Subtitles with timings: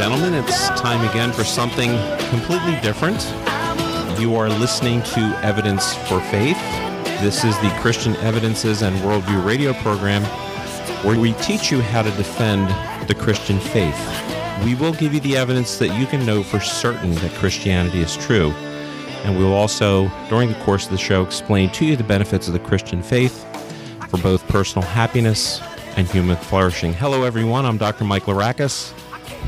[0.00, 1.90] gentlemen, it's time again for something
[2.30, 3.20] completely different.
[4.18, 6.56] You are listening to Evidence for Faith.
[7.20, 10.22] This is the Christian Evidences and Worldview radio program
[11.04, 12.70] where we teach you how to defend
[13.10, 13.94] the Christian faith.
[14.64, 18.16] We will give you the evidence that you can know for certain that Christianity is
[18.16, 18.52] true.
[19.24, 22.46] And we will also, during the course of the show, explain to you the benefits
[22.46, 23.44] of the Christian faith
[24.08, 25.60] for both personal happiness
[25.98, 26.94] and human flourishing.
[26.94, 27.66] Hello, everyone.
[27.66, 28.04] I'm Dr.
[28.04, 28.94] Mike Larakis.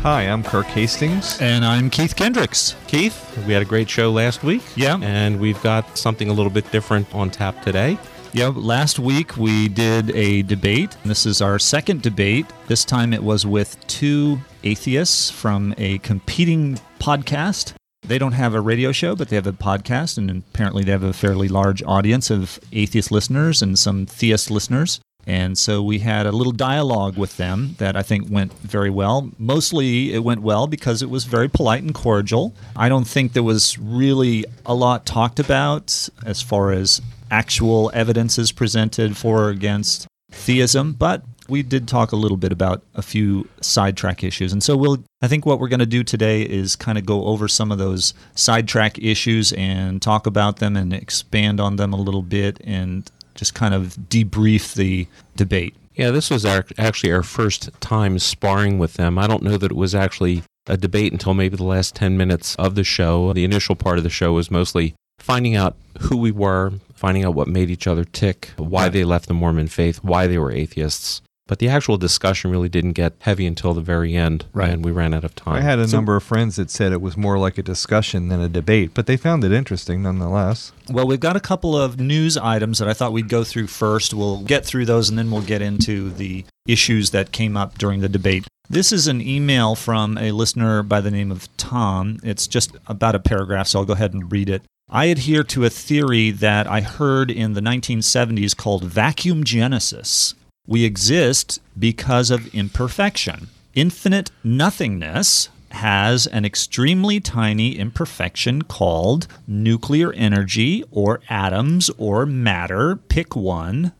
[0.02, 1.40] Hi, I'm Kirk Hastings.
[1.40, 2.74] And I'm Keith Kendricks.
[2.88, 4.62] Keith, we had a great show last week.
[4.74, 4.98] Yeah.
[5.00, 7.96] And we've got something a little bit different on tap today.
[8.32, 10.96] Yeah, last week we did a debate.
[11.04, 12.46] This is our second debate.
[12.66, 17.74] This time it was with two atheists from a competing podcast.
[18.04, 21.04] They don't have a radio show, but they have a podcast, and apparently they have
[21.04, 24.98] a fairly large audience of atheist listeners and some theist listeners.
[25.26, 29.30] And so we had a little dialogue with them that I think went very well.
[29.38, 32.54] Mostly it went well because it was very polite and cordial.
[32.74, 37.00] I don't think there was really a lot talked about as far as
[37.30, 42.82] actual evidences presented for or against theism, but we did talk a little bit about
[42.94, 44.52] a few sidetrack issues.
[44.52, 47.24] And so we'll I think what we're going to do today is kind of go
[47.24, 51.96] over some of those sidetrack issues and talk about them and expand on them a
[51.96, 55.74] little bit and just kind of debrief the debate.
[55.94, 59.18] Yeah, this was our, actually our first time sparring with them.
[59.18, 62.54] I don't know that it was actually a debate until maybe the last 10 minutes
[62.56, 63.32] of the show.
[63.32, 67.34] The initial part of the show was mostly finding out who we were, finding out
[67.34, 71.20] what made each other tick, why they left the Mormon faith, why they were atheists.
[71.48, 74.70] But the actual discussion really didn't get heavy until the very end, Right.
[74.70, 75.54] and we ran out of time.
[75.56, 78.28] I had a So- number of friends that said it was more like a discussion
[78.28, 80.72] than a debate, but they found it interesting nonetheless.
[80.88, 84.14] Well, we've got a couple of news items that I thought we'd go through first.
[84.14, 88.00] We'll get through those and then we'll get into the issues that came up during
[88.00, 88.46] the debate.
[88.70, 92.18] This is an email from a listener by the name of Tom.
[92.22, 94.62] It's just about a paragraph, so I'll go ahead and read it.
[94.88, 100.34] I adhere to a theory that I heard in the 1970s called vacuum genesis.
[100.66, 103.48] We exist because of imperfection.
[103.74, 113.34] Infinite nothingness has an extremely tiny imperfection called nuclear energy or atoms or matter, pick
[113.34, 113.92] one,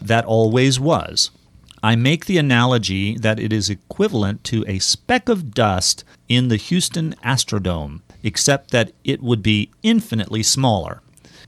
[0.00, 1.30] that always was.
[1.82, 6.56] I make the analogy that it is equivalent to a speck of dust in the
[6.56, 11.02] Houston Astrodome, except that it would be infinitely smaller.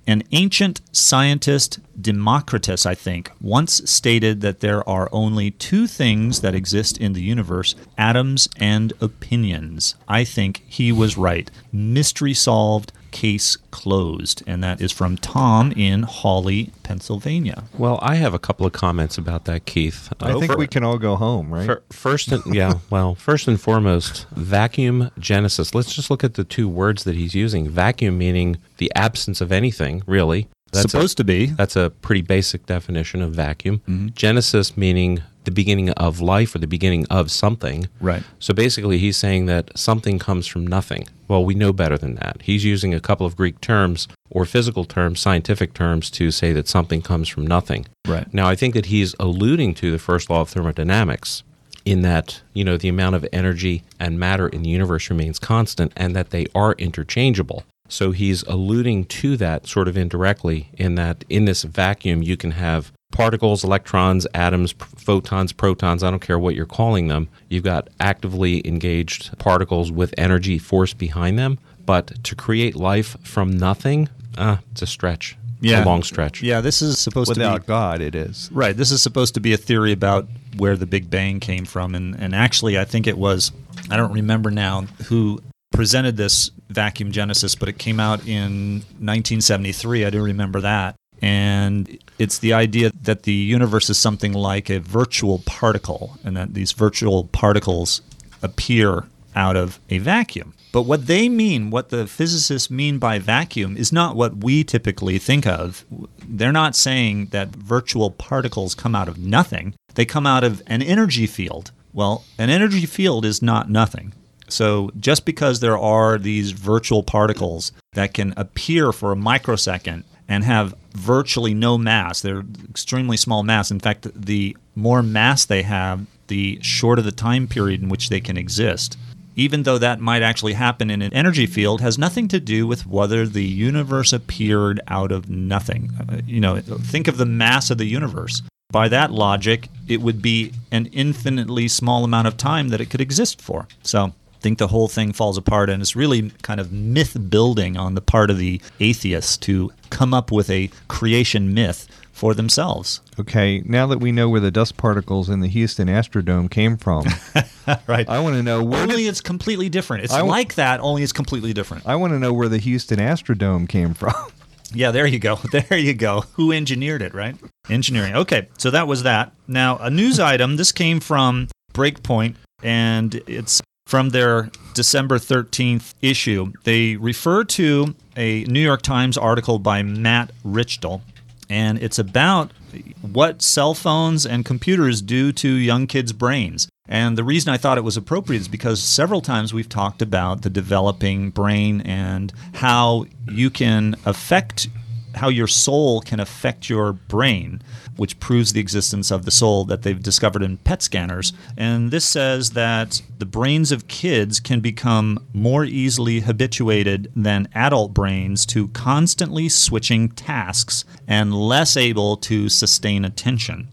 [0.09, 6.55] An ancient scientist, Democritus, I think, once stated that there are only two things that
[6.55, 9.97] exist in the universe atoms and opinions.
[10.09, 11.51] I think he was right.
[11.71, 14.43] Mystery solved, case closed.
[14.47, 17.65] And that is from Tom in Hawley, Pennsylvania.
[17.77, 20.13] Well, I have a couple of comments about that, Keith.
[20.21, 21.67] I Uh, think fir- we can all go home, right?
[21.67, 25.75] fir- first, and, yeah, well, first and foremost, vacuum genesis.
[25.75, 27.69] Let's just look at the two words that he's using.
[27.69, 30.49] Vacuum meaning the absence of anything, really.
[30.73, 31.47] That's Supposed to be.
[31.47, 33.79] That's a pretty basic definition of vacuum.
[33.89, 34.09] Mm-hmm.
[34.15, 37.89] Genesis meaning the beginning of life or the beginning of something.
[38.01, 38.23] Right.
[38.39, 41.09] So basically, he's saying that something comes from nothing.
[41.27, 42.43] Well, we know better than that.
[42.43, 46.69] He's using a couple of Greek terms or physical terms, scientific terms, to say that
[46.69, 47.87] something comes from nothing.
[48.07, 48.33] Right.
[48.33, 51.45] Now, I think that he's alluding to the first law of thermodynamics
[51.87, 55.93] in that, you know, the amount of energy and matter in the universe remains constant
[55.97, 57.65] and that they are interchangeable.
[57.89, 62.53] So he's alluding to that sort of indirectly in that in this vacuum, you can
[62.53, 67.29] have particles, electrons, atoms, pr- photons, protons, I don't care what you're calling them.
[67.49, 71.59] You've got actively engaged particles with energy force behind them.
[71.87, 75.37] But to create life from nothing, uh, it's a stretch.
[75.61, 75.83] Yeah.
[75.83, 76.43] A long stretch.
[76.43, 78.49] Yeah, this is supposed to Without be God, it is.
[78.53, 78.77] Right.
[78.77, 81.95] This is supposed to be a theory about where the Big Bang came from.
[81.95, 83.51] And, and actually, I think it was,
[83.91, 85.41] I don't remember now who
[85.79, 90.05] presented this vacuum genesis, but it came out in 1973.
[90.05, 90.97] I do remember that.
[91.23, 96.55] And it's the idea that the universe is something like a virtual particle, and that
[96.55, 98.03] these virtual particles
[98.43, 99.05] appear
[99.37, 100.53] out of a vacuum.
[100.73, 105.19] But what they mean, what the physicists mean by vacuum, is not what we typically
[105.19, 105.85] think of.
[106.27, 110.83] They're not saying that virtual particles come out of nothing, they come out of an
[110.83, 111.71] energy field.
[111.93, 114.13] Well, an energy field is not nothing.
[114.49, 120.45] So just because there are these virtual particles that can appear for a microsecond and
[120.45, 123.71] have virtually no mass, they're extremely small mass.
[123.71, 128.21] In fact, the more mass they have, the shorter the time period in which they
[128.21, 128.97] can exist.
[129.37, 132.87] Even though that might actually happen in an energy field, has nothing to do with
[132.87, 135.93] whether the universe appeared out of nothing.
[136.01, 138.43] Uh, you know, think of the mass of the universe.
[138.71, 143.01] By that logic, it would be an infinitely small amount of time that it could
[143.01, 143.69] exist for.
[143.83, 147.95] So think the whole thing falls apart, and it's really kind of myth building on
[147.95, 153.01] the part of the atheists to come up with a creation myth for themselves.
[153.21, 157.07] Okay, now that we know where the dust particles in the Houston Astrodome came from,
[157.87, 158.09] Right.
[158.09, 160.05] I want to know where Only did, it's completely different.
[160.05, 161.87] It's w- like that, only it's completely different.
[161.87, 164.15] I want to know where the Houston Astrodome came from.
[164.75, 165.37] Yeah, there you go.
[165.51, 166.25] There you go.
[166.35, 167.35] Who engineered it, right?
[167.71, 168.15] Engineering.
[168.15, 169.33] Okay, so that was that.
[169.47, 170.57] Now, a news item.
[170.57, 176.53] This came from Breakpoint, and it's from their December 13th issue.
[176.65, 181.01] They refer to a New York Times article by Matt Richtel,
[181.49, 182.53] and it's about
[183.01, 186.69] what cell phones and computers do to young kids' brains.
[186.87, 190.43] And the reason I thought it was appropriate is because several times we've talked about
[190.43, 194.69] the developing brain and how you can affect
[195.15, 197.63] how your soul can affect your brain,
[197.97, 201.33] which proves the existence of the soul that they've discovered in PET scanners.
[201.57, 207.95] And this says that the brains of kids can become more easily habituated than adult
[207.95, 213.69] brains to constantly switching tasks and less able to sustain attention.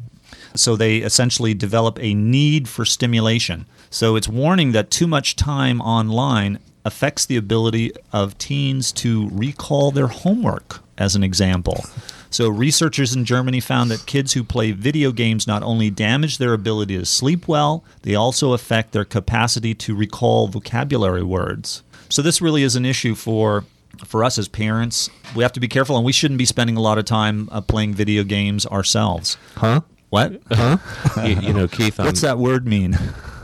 [0.56, 3.66] So they essentially develop a need for stimulation.
[3.90, 9.92] So it's warning that too much time online affects the ability of teens to recall
[9.92, 11.84] their homework, as an example.
[12.30, 16.54] So researchers in Germany found that kids who play video games not only damage their
[16.54, 21.82] ability to sleep well, they also affect their capacity to recall vocabulary words.
[22.10, 23.66] So this really is an issue for
[24.06, 25.10] for us as parents.
[25.36, 27.62] We have to be careful, and we shouldn't be spending a lot of time uh,
[27.62, 29.38] playing video games ourselves.
[29.56, 29.82] huh?
[30.10, 30.34] What?
[31.24, 32.98] you, you know, Keith, I'm, What's that word mean?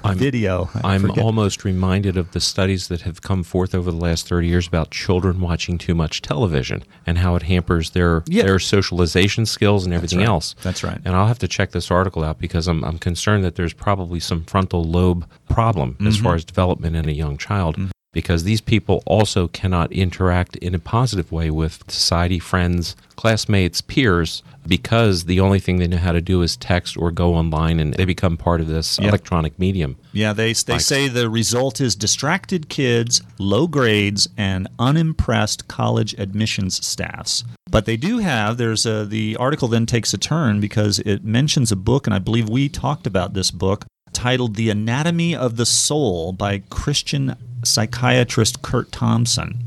[0.03, 0.69] I'm- Video.
[0.83, 1.23] I I'm forget.
[1.23, 4.91] almost reminded of the studies that have come forth over the last 30 years about
[4.91, 8.43] children watching too much television and how it hampers their Yeah.
[8.43, 10.27] their socialization skills and everything right.
[10.27, 10.55] else.
[10.63, 10.99] That's right.
[11.05, 14.19] And I'll have to check this article out because I'm, I'm concerned that there's probably
[14.19, 16.23] some frontal lobe problem as Mm-hmm.
[16.23, 17.77] far as development in a young child.
[18.13, 24.43] Because these people also cannot interact in a positive way with society, friends, classmates, peers,
[24.67, 27.93] because the only thing they know how to do is text or go online and
[27.93, 29.07] they become part of this Yep.
[29.09, 29.95] electronic medium.
[30.11, 36.13] Yeah, they, they Like- say the result is distracted kids, low grades, and unimpressed college
[36.17, 37.43] admissions staffs.
[37.69, 41.71] But they do have, there's a, the article then takes a turn because it mentions
[41.71, 45.65] a book, and I believe we talked about this book, titled The Anatomy of the
[45.65, 49.65] Soul by Christian psychiatrist Curt Thompson.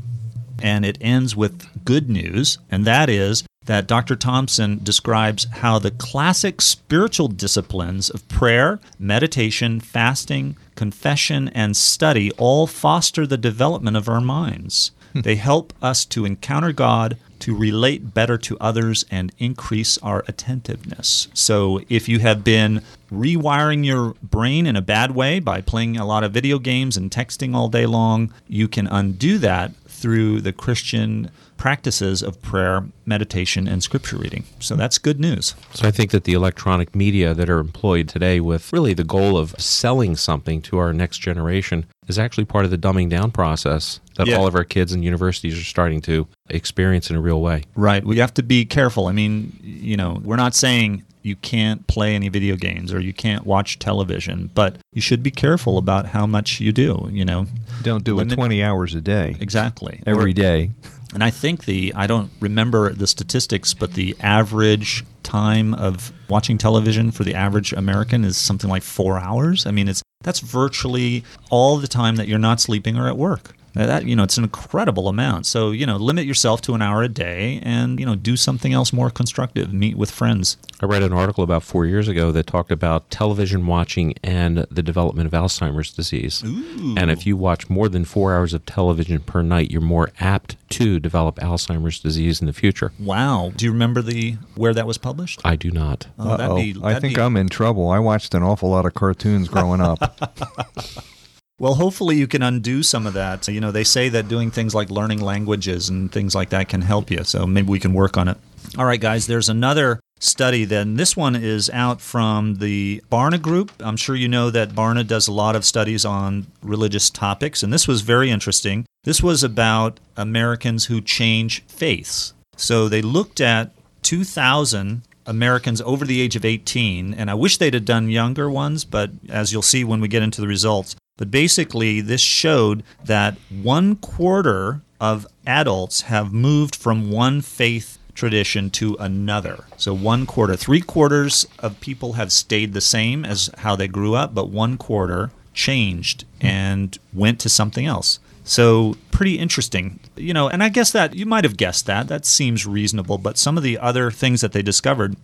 [0.61, 4.15] And it ends with good news, and that is that Dr.
[4.15, 12.67] Thompson describes how the classic spiritual disciplines of prayer, meditation, fasting, confession, and study all
[12.67, 14.91] foster the development of our minds.
[15.13, 21.27] they help us to encounter God, to relate better to others, and increase our attentiveness.
[21.33, 26.05] So, if you have been rewiring your brain in a bad way by playing a
[26.05, 30.53] lot of video games and texting all day long, you can undo that through the
[30.53, 34.43] Christian practices of prayer, meditation, and scripture reading.
[34.59, 35.55] So that's good news.
[35.73, 39.37] So I think that the electronic media that are employed today with really the goal
[39.37, 43.99] of selling something to our next generation is actually part of the dumbing down process
[44.17, 44.35] that Yeah.
[44.37, 47.63] all of our kids and universities are starting to experience in a real way.
[47.75, 48.05] Right.
[48.05, 49.07] We have to be careful.
[49.07, 53.11] I mean, you know, we're not saying you can't play any video games or you
[53.11, 57.47] can't watch television, but you should be careful about how much you do, you know.
[57.81, 59.35] Don't do it 20 hours a day.
[59.39, 60.01] Exactly.
[60.05, 60.69] Every Or- day.
[61.15, 66.57] And I think the I don't remember the statistics, but the average time of watching
[66.57, 69.65] television for the average American is something like four hours.
[69.65, 73.55] I mean, it's that's virtually all the time that you're not sleeping or at work.
[73.75, 75.45] Now That you know, it's an incredible amount.
[75.45, 78.73] So you know, limit yourself to an hour a day, and you know, do something
[78.73, 79.73] else more constructive.
[79.73, 80.57] Meet with friends.
[80.81, 84.83] I read an article about four years ago that talked about television watching and the
[84.83, 86.43] development of Alzheimer's disease.
[86.45, 86.95] Ooh.
[86.97, 90.57] And if you watch more than four hours of television per night, you're more apt
[90.71, 92.91] to develop Alzheimer's disease in the future.
[92.99, 93.51] Wow.
[93.55, 95.41] Do you remember the where that was published?
[95.45, 96.07] I do not.
[96.19, 97.89] Oh, that'd be- I that'd think be- I'm in trouble.
[97.89, 100.19] I watched an awful lot of cartoons growing up.
[101.57, 103.47] Well, hopefully you can undo some of that.
[103.47, 106.81] You know, they say that doing things like learning languages and things like that can
[106.81, 107.23] help you.
[107.23, 108.37] So maybe we can work on it.
[108.77, 110.97] All right, guys, there's another study then.
[110.97, 113.71] This one is out from the Barna Group.
[113.79, 117.71] I'm sure you know that Barna does a lot of studies on religious topics, and
[117.71, 118.85] this was very interesting.
[119.05, 122.33] This was about Americans who change faiths.
[122.57, 123.71] So they looked at
[124.01, 128.83] 2,000 Americans over the age of 18, and I wish they'd have done younger ones,
[128.83, 130.95] but as you'll see when we get into the results.
[131.17, 138.69] But basically, this showed that one quarter of adults have moved from one faith tradition
[138.71, 139.65] to another.
[139.77, 144.15] So, one quarter, three quarters of people have stayed the same as how they grew
[144.15, 148.19] up, but one quarter changed and went to something else.
[148.43, 149.99] So, pretty interesting.
[150.15, 152.07] You know, and I guess that you might have guessed that.
[152.07, 155.15] That seems reasonable, but some of the other things that they discovered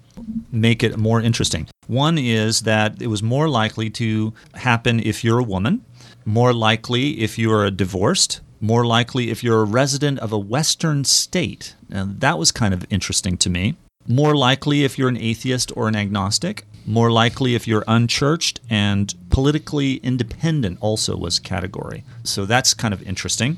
[0.51, 1.67] make it more interesting.
[1.91, 5.83] One is that it was more likely to happen if you're a woman,
[6.23, 11.03] more likely if you're a divorced, more likely if you're a resident of a Western
[11.03, 11.75] state.
[11.89, 13.75] Now, that was kind of interesting to me.
[14.07, 16.63] More likely if you're an atheist or an agnostic.
[16.85, 22.05] More likely if you're unchurched and politically independent, also was category.
[22.23, 23.57] So that's kind of interesting.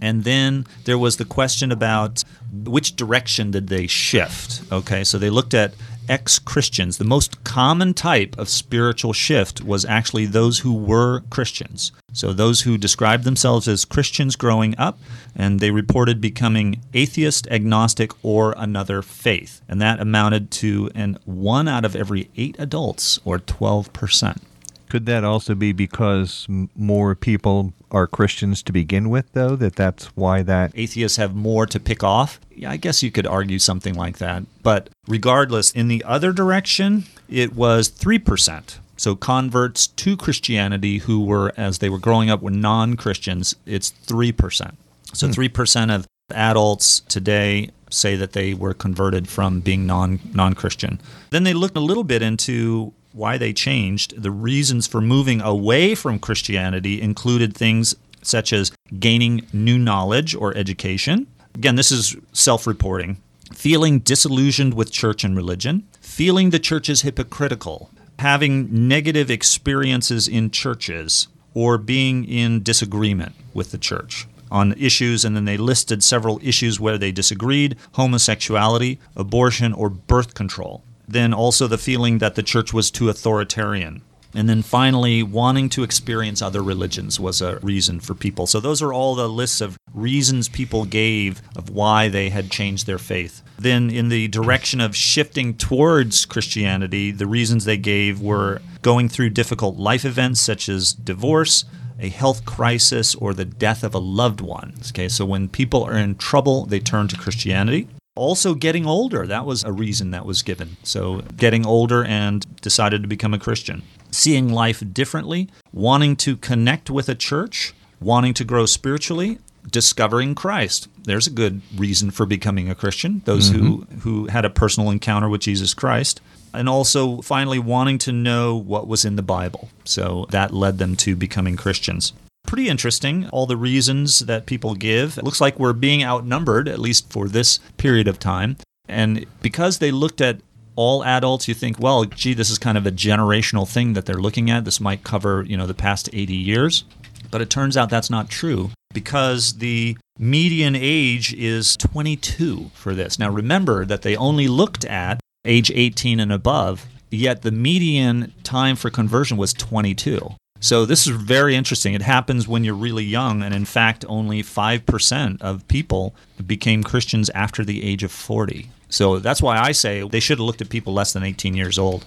[0.00, 4.62] And then there was the question about which direction did they shift?
[4.72, 5.74] Okay, so they looked at
[6.08, 6.98] ex Christians.
[6.98, 11.92] The most common type of spiritual shift was actually those who were Christians.
[12.12, 14.98] So those who described themselves as Christians growing up,
[15.34, 19.60] and they reported becoming atheist, agnostic, or another faith.
[19.68, 24.40] And that amounted to an one out of every eight adults, or 12%.
[24.88, 29.56] Could that also be because more people are Christians to begin with, though?
[29.56, 30.72] That that's why that.
[30.74, 32.40] atheists have more to pick off.
[32.54, 34.42] Yeah, I guess you could argue something like that.
[34.62, 38.78] But regardless, in the other direction, it was 3%.
[38.96, 43.92] So converts to Christianity who were, as they were growing up, were non Christians, it's
[44.06, 44.74] 3%.
[45.12, 45.32] So hmm.
[45.32, 51.00] 3% of adults today say that they were converted from being non non Christian.
[51.30, 54.20] Then they looked a little bit into why they changed.
[54.20, 60.56] The reasons for moving away from Christianity included things such as gaining new knowledge or
[60.56, 61.26] education.
[61.54, 63.18] Again, this is self reporting.
[63.52, 70.50] Feeling disillusioned with church and religion, feeling the church is hypocritical, having negative experiences in
[70.50, 76.40] churches, or being in disagreement with the church on issues, and then they listed several
[76.42, 80.84] issues where they disagreed homosexuality, abortion, or birth control.
[81.06, 84.02] Then also the feeling that the church was too authoritarian.
[84.34, 88.48] And then finally, wanting to experience other religions was a reason for people.
[88.48, 92.86] So, those are all the lists of reasons people gave of why they had changed
[92.86, 93.42] their faith.
[93.58, 99.30] Then, in the direction of shifting towards Christianity, the reasons they gave were going through
[99.30, 101.64] difficult life events such as divorce,
[102.00, 104.74] a health crisis, or the death of a loved one.
[104.88, 107.86] Okay, so when people are in trouble, they turn to Christianity.
[108.16, 110.76] Also, getting older, that was a reason that was given.
[110.84, 113.82] So, getting older and decided to become a Christian.
[114.12, 120.86] Seeing life differently, wanting to connect with a church, wanting to grow spiritually, discovering Christ.
[121.02, 123.98] There's a good reason for becoming a Christian, those who, mm-hmm.
[124.00, 126.20] who had a personal encounter with Jesus Christ.
[126.52, 129.70] And also, finally, wanting to know what was in the Bible.
[129.84, 132.12] So, that led them to becoming Christians
[132.46, 135.18] pretty interesting, all the reasons that people give.
[135.18, 138.56] It looks like we're being outnumbered, at least for this period of time.
[138.88, 140.40] And because they looked at
[140.76, 144.16] all adults, you think, well, gee, this is kind of a generational thing that they're
[144.16, 144.64] looking at.
[144.64, 146.84] This might cover, you know, the past 80 years.
[147.30, 153.18] But it turns out that's not true because the median age is 22 for this.
[153.18, 158.76] Now, remember that they only looked at age 18 and above, yet the median time
[158.76, 160.34] for conversion was 22.
[160.64, 161.92] So this is very interesting.
[161.92, 166.14] It happens when you're really young, and in fact, only 5% of people
[166.46, 168.70] became Christians after the age of 40.
[168.88, 171.78] So that's why I say they should have looked at people less than 18 years
[171.78, 172.06] old.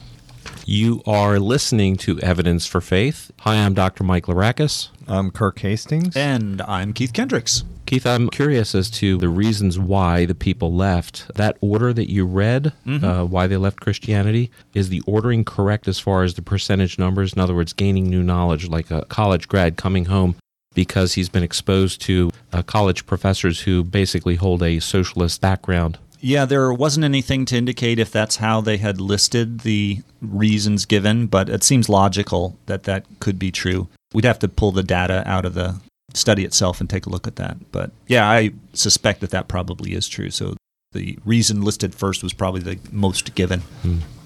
[0.66, 3.30] You are listening to Evidence for Faith.
[3.42, 4.04] Hi, I'm Dr.
[4.04, 4.90] Mike Larakis.
[5.08, 6.18] I'm Kirk Hastings.
[6.18, 7.64] And I'm Keith Kendricks.
[7.88, 11.34] Keith, I'm curious as to the reasons why the people left.
[11.36, 15.98] That order that you read, uh, why they left Christianity, is the ordering correct as
[15.98, 17.32] far as the percentage numbers?
[17.32, 20.36] In other words, gaining new knowledge, like a college grad coming home
[20.74, 25.98] because he's been exposed to uh, college professors who basically hold a socialist background.
[26.20, 31.28] Yeah, there wasn't anything to indicate if that's how they had listed the reasons given,
[31.28, 33.88] but it seems logical that that could be true.
[34.14, 35.80] We'd have to pull the data out of the
[36.18, 37.72] study itself and take a look at that.
[37.72, 40.30] But yeah, I suspect that that probably is true.
[40.32, 40.56] So
[40.94, 43.62] the reason listed first was probably the most given.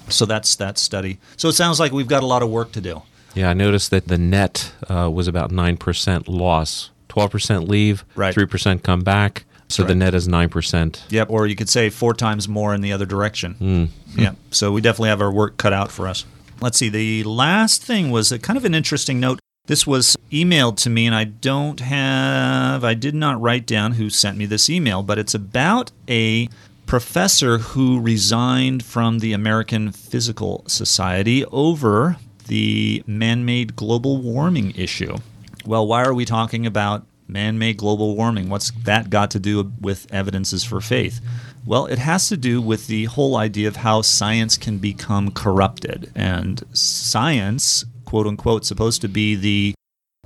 [0.10, 1.20] So that's that study.
[1.38, 3.02] So it sounds like we've got a lot of work to do.
[3.34, 6.90] Yeah, I noticed that the net uh, was about 9% loss.
[7.10, 8.34] 12% leave, Right.
[8.36, 9.46] 3% come back.
[9.70, 11.02] So the net is 9%.
[11.10, 13.54] Yep, or you could say four times more in the other direction.
[13.54, 13.86] Hmm.
[14.20, 16.26] Yeah, so we definitely have our work cut out for us.
[16.60, 19.40] Let's see, the last thing was a kind of an interesting note.
[19.68, 24.10] This was emailed to me, and I don't have, I did not write down who
[24.10, 26.50] sent me this email, but it's about a
[26.88, 35.18] professor who resigned from the American Physical Society over the man made global warming issue.
[35.64, 38.50] Well, why are we talking about man made global warming?
[38.50, 41.22] What's that got to do with evidences for faith?
[41.68, 46.12] Well, it has to do with the whole idea of how science can become corrupted.
[46.16, 49.74] And science, quote unquote, supposed to be the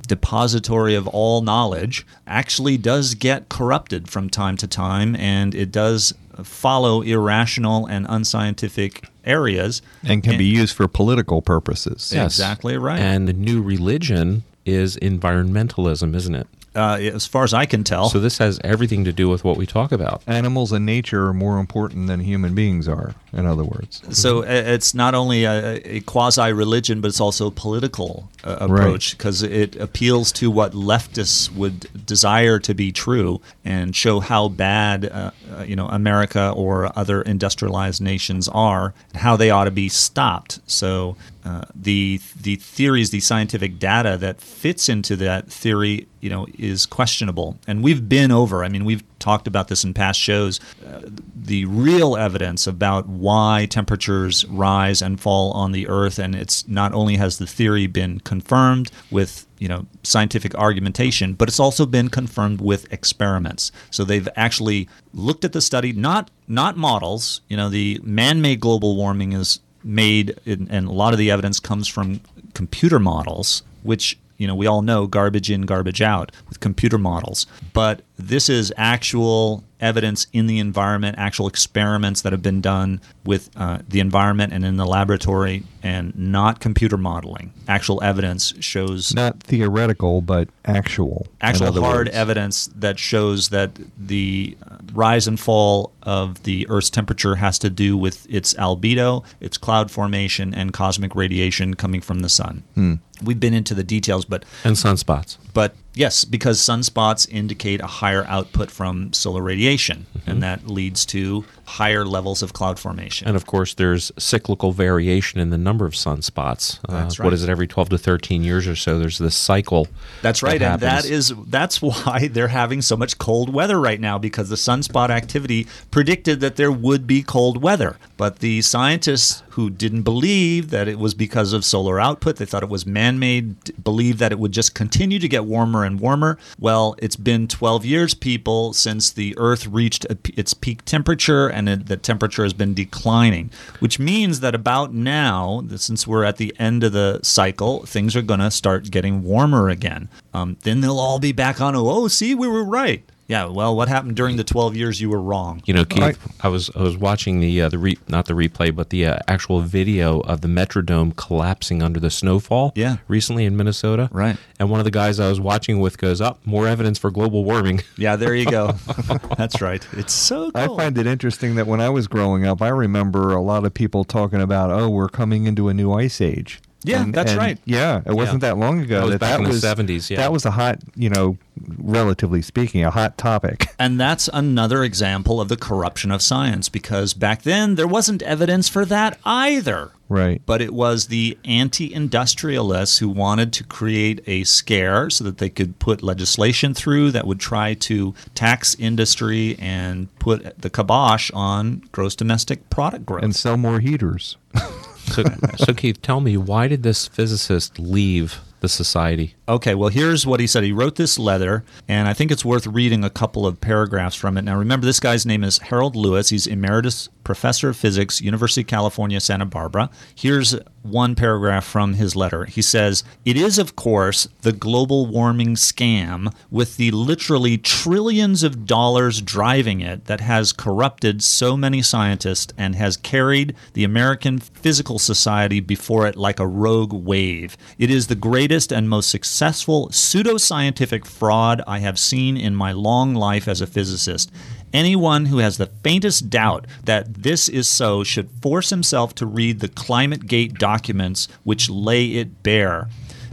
[0.08, 6.12] depository of all knowledge, actually does get corrupted from time to time, and it does
[6.44, 9.84] follow irrational and unscientific areas.
[10.04, 12.12] and can be used for political purposes.
[12.12, 12.26] Yeah.
[12.26, 13.00] Exactly right.
[13.00, 16.48] And the new religion is environmentalism, isn't it?
[16.76, 19.58] Uh, as far as I can tell, So this has everything to do with what
[19.58, 20.22] we talk about.
[20.28, 24.02] Animals and nature are more important than human beings are, in other words.
[24.12, 28.58] So uh, it's not only a, a quasi religion, but it's also a political uh,
[28.60, 34.50] approach because it appeals to what leftists would desire to be true and show how
[34.50, 39.66] bad uh, uh, you know America or other industrialized nations are and how they ought
[39.66, 40.60] to be stopped.
[40.68, 41.16] So
[41.46, 46.88] uh, the the theories, the scientific data that fits into that theory, you know, is
[46.88, 47.60] questionable.
[47.68, 48.64] And we've been over.
[48.64, 50.60] I mean, we've talked about this in past shows.
[50.84, 51.02] Uh,
[51.36, 56.94] the real evidence about why temperatures rise and fall on the Earth, and it's not
[56.94, 62.10] only has the theory been confirmed with you know scientific argumentation, but it's also been
[62.10, 63.72] confirmed with experiments.
[63.92, 67.42] So they've actually looked at the study, not not models.
[67.50, 71.60] You know, the man-made global warming is made, in, and a lot of the evidence
[71.60, 72.20] comes from
[72.54, 77.46] computer models, which you know we all know garbage in, garbage out with computer models.
[77.74, 83.50] But this is actual evidence in the environment, actual experiments that have been done with
[83.58, 87.52] uh, the environment and in the laboratory, and not computer modeling.
[87.68, 91.28] Actual evidence shows Not theoretical, but actual.
[91.42, 92.10] actual hard words.
[92.16, 97.70] evidence that shows that the uh, rise and fall of the Earth's temperature has to
[97.70, 102.64] do with its albedo, its cloud formation, and cosmic radiation coming from the sun.
[102.76, 102.94] Hmm.
[103.24, 105.38] We've been into the details, but And sunspots.
[105.54, 110.30] but yes, because sunspots indicate a higher output from solar radiation, Mm-hmm.
[110.32, 113.28] and that leads to higher levels of cloud formation.
[113.28, 116.80] And of course, there's cyclical variation in the number of sunspots.
[116.88, 117.34] Uh, That's What right.
[117.34, 117.50] is it?
[117.50, 119.88] Every 12 to 13 years or so, there's this cycle.
[120.22, 124.18] That's right, and that is that's why they're having so much cold weather right now
[124.18, 127.98] because the sunspot activity predicted that there would be cold weather.
[128.18, 132.64] But the scientists who didn't believe that it was because of solar output, they thought
[132.64, 136.38] it was man-made, believed that it would just continue to get warmer and warmer.
[136.60, 141.70] Well, it's been 12 years people since the earth reached a its peak temperature and
[141.70, 146.54] it, the temperature has been declining, which means that about now, since we're at the
[146.60, 150.10] end of the cycle, things are going to start getting warmer again.
[150.34, 151.76] Um, then they'll all be back on.
[151.76, 153.04] Oh, see, we were right.
[153.28, 153.46] Yeah.
[153.46, 155.62] Well, what happened during the 12 years you were wrong?
[155.66, 156.18] You know, Keith, Right.
[156.42, 159.20] I was I was watching the uh, the re, not the replay, but the uh,
[159.28, 162.72] actual video of the Metrodome collapsing under the snowfall.
[162.76, 162.98] Yeah.
[163.08, 164.10] recently in Minnesota.
[164.12, 164.38] Right.
[164.60, 167.44] And one of the guys I was watching with goes, "Up, more evidence for global
[167.44, 168.74] warming." Yeah, there you go.
[169.38, 169.86] That's right.
[169.94, 173.42] It's so I find it interesting that when I was growing up, I remember a
[173.42, 177.34] lot of people talking about, "Oh, we're coming into a new ice age." Yeah, that's
[177.36, 177.58] right.
[177.66, 180.10] Yeah, it wasn't that long ago That was that back that in the was 70s,
[180.10, 180.18] yeah.
[180.18, 181.38] that was a hot, you know,
[181.78, 183.68] relatively speaking, a hot topic.
[183.78, 188.70] And that's another example of the corruption of science because back then there wasn't evidence
[188.70, 189.92] for that either.
[190.08, 190.42] Right.
[190.46, 195.50] But it was the anti industrialists who wanted to create a scare so that they
[195.50, 201.84] could put legislation through that would try to tax industry and put the kibosh on
[201.92, 203.24] gross domestic product growth.
[203.24, 204.38] and sell more heaters.
[205.06, 205.24] so,
[205.58, 209.36] so Keith, tell me, why did this physicist leave the society?
[209.48, 210.64] Okay, well, here's what he said.
[210.64, 214.38] He wrote this letter, and I think it's worth reading a couple of paragraphs from
[214.38, 214.42] it.
[214.44, 216.30] Now, remember, this guy's name is Harold Lewis.
[216.30, 219.90] He's emeritus professor of physics, University of California, Santa Barbara.
[220.16, 220.56] Here's
[220.86, 222.46] one paragraph from his letter.
[222.46, 228.66] He says, It is, of course, the global warming scam with the literally trillions of
[228.66, 235.00] dollars driving it that has corrupted so many scientists and has carried the American Physical
[235.00, 237.58] Society before it like a rogue wave.
[237.78, 243.14] It is the greatest and most successful pseudoscientific fraud I have seen in my long
[243.16, 244.32] life as a physicist.
[244.76, 249.62] Anyone who has the faintest doubt that this is so should force himself to read
[249.62, 252.90] the Climate Gate documents which lay it bare.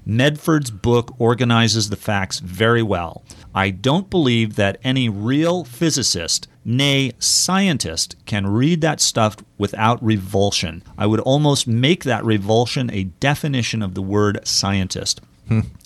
[0.07, 3.25] Montford's book organizes the facts very well.
[3.53, 10.85] I don't believe that any real physicist, nay, scientist, can read that stuff without revulsion.
[10.97, 15.21] I would almost make that revulsion a definition of the word scientist.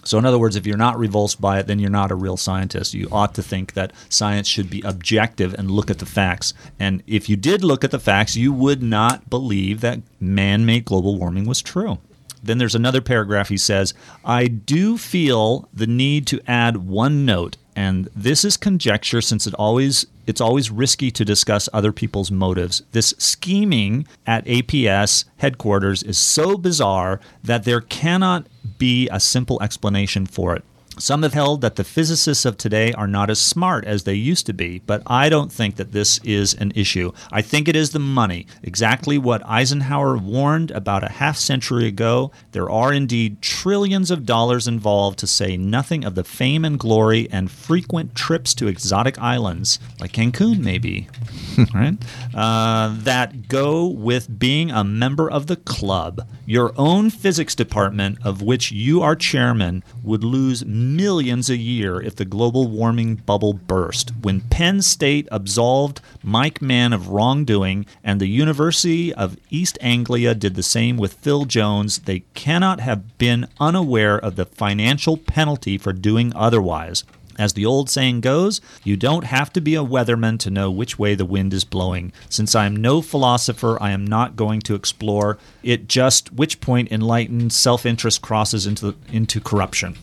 [0.05, 2.37] So, in other words, if you're not revulsed by it, then you're not a real
[2.37, 2.95] scientist.
[2.95, 6.55] You ought to think that science should be objective and look at the facts.
[6.79, 10.85] And if you did look at the facts, you would not believe that man made
[10.85, 11.99] global warming was true.
[12.43, 17.57] Then there's another paragraph he says, I do feel the need to add one note,
[17.75, 22.83] and this is conjecture since it always it's always risky to discuss other people's motives.
[22.93, 28.47] This scheming at APS headquarters is so bizarre that there cannot
[28.79, 30.65] be a simple explanation for it.
[30.99, 34.47] Some have held that the physicists of today are not as smart as they used
[34.47, 37.13] to be, but I don't think that this is an issue.
[37.31, 38.47] I think it is the money.
[38.63, 42.31] Exactly what Eisenhower warned about a half century ago.
[42.53, 47.29] There are indeed trillions of dollars involved, to say nothing of the fame and glory
[47.31, 51.09] and frequent trips to exotic islands, like Cancun, maybe,
[51.75, 51.99] right?
[52.35, 56.27] Uh, that go with being a member of the club.
[56.49, 62.15] Your own physics department, of which you are chairman, would lose millions a year if
[62.15, 64.13] the global warming bubble burst.
[64.23, 70.55] When Penn State absolved Mike Mann of wrongdoing and the University of East Anglia did
[70.55, 75.93] the same with Phil Jones, they cannot have been unaware of the financial penalty for
[75.93, 77.03] doing otherwise.
[77.39, 80.99] As the old saying goes, you don't have to be a weatherman to know which
[80.99, 82.13] way the wind is blowing.
[82.29, 86.91] Since I am no philosopher, I am not going to explore it just which point
[86.91, 89.97] enlightened self-interest crosses into into corruption.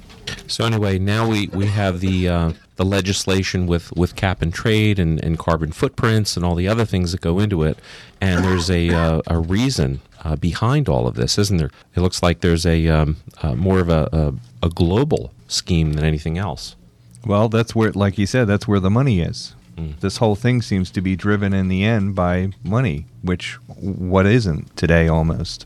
[0.47, 4.97] So anyway, now we, we have the uh, the legislation with, with cap and trade
[4.97, 7.77] and, and carbon footprints and all the other things that go into it,
[8.21, 11.71] and there's a uh, a reason uh, behind all of this, isn't there?
[11.95, 16.05] It looks like there's a um, uh, more of a, a a global scheme than
[16.05, 16.75] anything else.
[17.25, 19.55] Well, that's where, like you said, that's where the money is.
[20.01, 24.75] This whole thing seems to be driven in the end by money, which what isn't
[24.77, 25.65] today almost.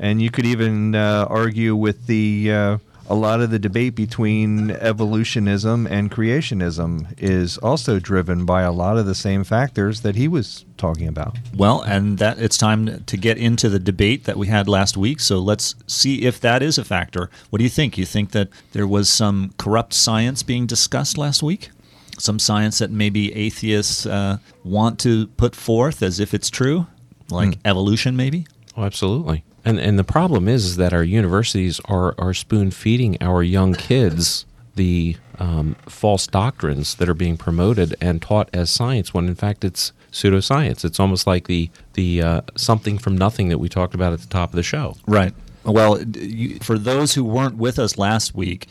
[0.00, 4.70] And you could even uh, argue with the uh, a lot of the debate between
[4.70, 10.28] evolutionism and creationism is also driven by a lot of the same factors that he
[10.28, 11.36] was talking about.
[11.56, 15.20] Well, and that it's time to get into the debate that we had last week.
[15.20, 17.30] So let's see if that is a factor.
[17.50, 17.98] What do you think?
[17.98, 21.70] You think that there was some corrupt science being discussed last week?
[22.18, 26.86] Some science that maybe atheists uh, want to put forth as if it's true,
[27.28, 28.46] like evolution, maybe?
[28.76, 29.44] Oh, absolutely.
[29.64, 33.74] And and the problem is, is that our universities are are spoon feeding our young
[33.74, 34.44] kids
[34.76, 39.64] the um, false doctrines that are being promoted and taught as science when in fact
[39.64, 40.84] it's pseudoscience.
[40.84, 44.26] It's almost like the the uh, something from nothing that we talked about at the
[44.28, 44.96] top of the show.
[45.06, 45.32] Right.
[45.64, 48.66] Well, you- for those who weren't with us last week,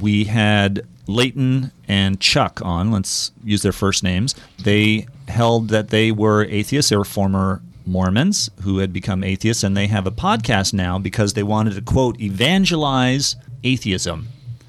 [0.00, 2.90] we had Leighton and Chuck on.
[2.90, 4.34] Let's use their first names.
[4.62, 6.88] They held that they were atheists.
[6.90, 11.32] They were former Mormons who had become atheists, and they have a podcast now because
[11.32, 14.28] they wanted to, quote, evangelize atheism.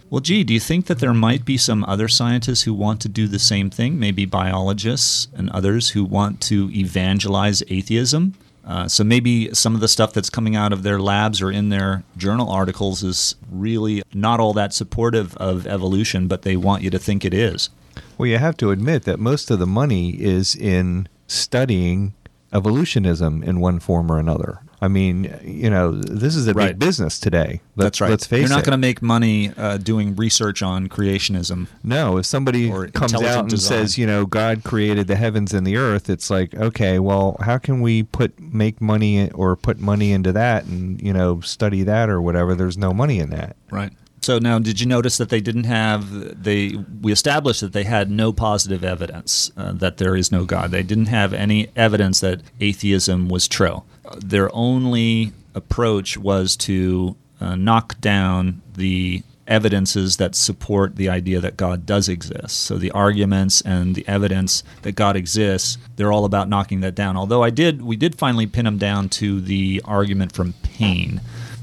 [0.10, 3.10] Well, gee, do you think that there might be some other scientists who want to
[3.10, 4.00] do the same thing?
[4.00, 8.34] Maybe biologists and others who want to evangelize atheism?
[8.66, 11.70] Uh, so maybe some of the stuff that's coming out of their labs or in
[11.70, 16.90] their journal articles is really not all that supportive of evolution, but they want you
[16.90, 17.70] to think it is.
[18.18, 22.14] Well, you have to admit that most of the money is in studying
[22.54, 24.60] evolutionism in one form or another.
[24.82, 26.68] I mean, you know, this is a Right.
[26.70, 27.60] big business today.
[27.76, 28.10] Let- That's right.
[28.10, 28.42] Let's face it.
[28.44, 31.68] You're not going to make money uh, doing research on creationism.
[31.84, 33.80] No, if somebody comes out and design.
[33.80, 37.58] says, you know, God created the heavens and the earth, it's like, okay, well, how
[37.58, 42.10] can we put make money or put money into that and you know study that
[42.10, 42.56] or whatever?
[42.56, 43.58] There's no money in that.
[43.70, 43.92] Right.
[44.30, 46.76] So now, did you notice that they didn't have they?
[47.02, 50.70] We established that they had no positive evidence uh, that there is no God.
[50.70, 53.82] They didn't have any evidence that atheism was true.
[54.18, 61.58] Their only approach was to uh, knock down the evidences that support the idea that
[61.58, 62.60] God does exist.
[62.60, 67.18] So the arguments and the evidence that God exists, they're all about knocking that down.
[67.18, 71.20] Although I did, we did finally pin them down to the argument from pain.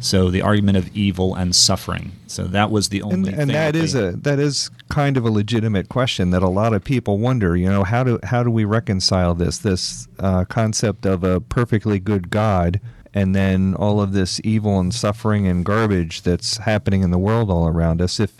[0.06, 2.12] So the argument of evil and suffering.
[2.28, 5.30] So that was the only and thing that is a that is kind of a
[5.30, 7.56] legitimate question that a lot of people wonder.
[7.56, 11.98] You know, how do how do we reconcile this this uh, concept of a perfectly
[11.98, 12.80] good God
[13.12, 17.50] and then all of this evil and suffering and garbage that's happening in the world
[17.50, 18.20] all around us?
[18.20, 18.36] If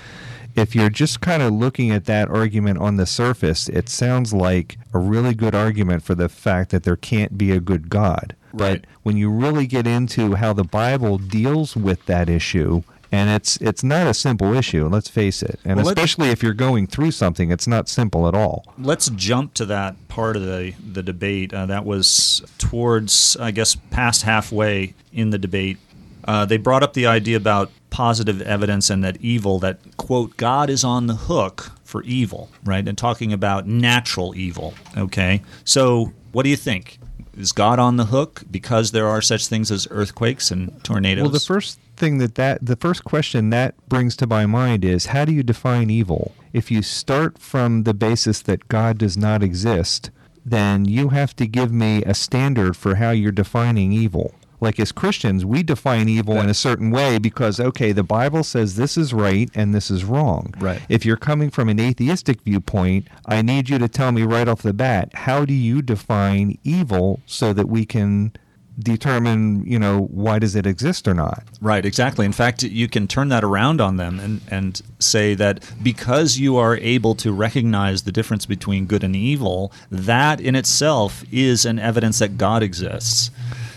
[0.55, 4.79] if you're just kind of looking at that argument on the surface, it sounds like
[4.94, 8.37] a really good argument for the fact that there can't be a good God.
[8.57, 8.81] Right.
[8.83, 13.57] But when you really get into how the Bible deals with that issue, And it's
[13.59, 15.61] it's not a simple issue, let's face it.
[15.64, 18.64] And Well, especially if you're going through something, it's not simple at all.
[18.79, 21.55] Let's jump to that part of the the debate.
[21.55, 25.79] Uh, that was towards, I guess, past halfway in the debate.
[26.25, 30.69] Uh, they brought up the idea about positive evidence and that evil, that quote, God
[30.69, 32.87] is on the hook for evil, right?
[32.88, 34.75] And talking about natural evil.
[34.97, 36.99] Okay, so what do you think?
[37.37, 41.22] Is God on the hook because there are such things as earthquakes and tornadoes?
[41.22, 45.07] Well, the first thing that that the first question that brings to my mind is
[45.07, 46.33] how do you define evil?
[46.53, 50.11] If you start from the basis that God does not exist,
[50.44, 54.35] then you have to give me a standard for how you're defining evil.
[54.61, 58.77] Like as Christians, we define evil in a certain way because okay, the Bible says
[58.77, 60.55] this is right and this is wrong.
[60.59, 60.81] Right.
[60.88, 64.62] If you're coming from an atheistic viewpoint, I need you to tell me right off
[64.62, 68.33] the bat, how do you define evil so that we can
[68.79, 71.42] determine, you know, why does it exist or not?
[71.61, 72.27] Right, exactly.
[72.27, 76.57] In fact, you can turn that around on them and, and say that because you
[76.57, 81.79] are able to recognize the difference between good and evil, that in itself is an
[81.79, 83.31] evidence that God exists.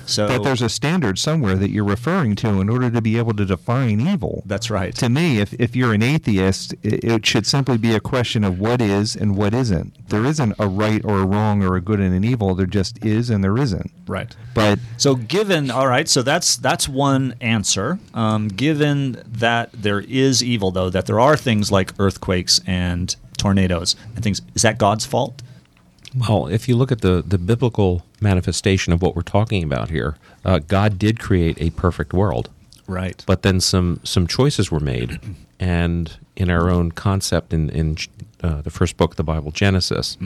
[0.10, 3.34] So That there's a standard somewhere that you're referring to in order to be able
[3.34, 4.44] to define evil.
[4.46, 4.94] that's right.
[4.96, 8.60] to me, if, if you're an atheist, it, it should simply be a question of
[8.60, 10.10] what is and what isn't.
[10.10, 12.56] There isn't a right or a wrong or a good and an evil.
[12.56, 13.92] There just is and there isn't.
[14.08, 14.36] Right.
[14.56, 18.00] But So, given all right, so that's that's one answer.
[18.14, 23.96] Um, given that there is evil, though, that there are things like earthquakes and tornadoes
[24.16, 25.42] and things, is that God's fault?
[26.16, 30.18] Well, if you look at the, the biblical manifestation of what we're talking about here,
[30.44, 32.50] uh, God did create a perfect world,
[32.88, 33.24] Right.
[33.28, 35.20] but then some some choices were made,
[35.60, 37.98] and in our own concept in in
[38.42, 40.18] uh, the first book of the Bible, Genesis,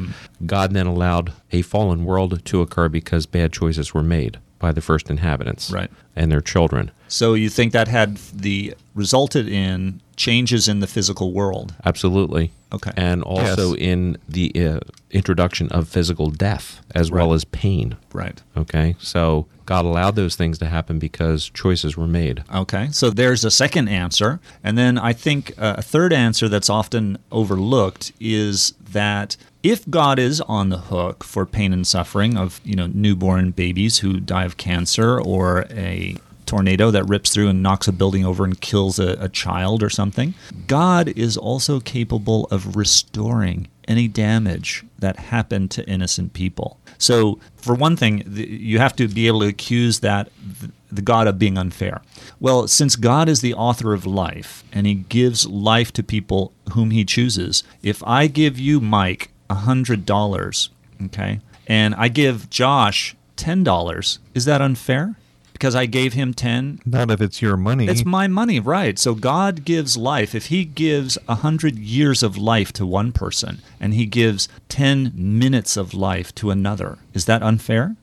[0.45, 4.81] God then allowed a fallen world to occur because bad choices were made by the
[4.81, 5.91] first inhabitants, Right.
[6.15, 6.89] and their children.
[7.09, 11.73] So you think that had the resulted in changes in the physical world?
[11.85, 12.51] Absolutely.
[12.71, 12.91] Okay.
[12.95, 13.77] And also Yes.
[13.91, 14.79] in the uh,
[15.11, 17.97] introduction of physical death as well as pain.
[18.13, 18.41] Right.
[18.55, 18.95] Okay.
[18.99, 22.43] So God allowed those things to happen because choices were made.
[22.53, 24.39] Okay, so there's a second answer.
[24.63, 30.19] And then I think uh, a third answer that's often overlooked is that if God
[30.19, 34.43] is on the hook for pain and suffering of, you know, newborn babies who die
[34.43, 38.99] of cancer or a tornado that rips through and knocks a building over and kills
[38.99, 40.33] a, a child or something,
[40.67, 46.79] God is also capable of restoring any damage that happened to innocent people.
[46.97, 51.01] So, for one thing, th- you have to be able to accuse that th- the
[51.01, 52.01] God of being unfair.
[52.39, 56.91] Well, since God is the author of life and he gives life to people whom
[56.91, 60.69] he chooses, if I give you, Mike, $100,
[61.05, 65.15] okay, and I give Josh $10, is that unfair?
[65.53, 67.87] Because I gave him 10 not if it's your money.
[67.87, 68.99] it's my money, right?
[68.99, 70.35] So God gives life.
[70.35, 75.13] If He gives a hundred years of life to one person, and He gives ten
[75.15, 77.95] minutes of life to another, is that unfair?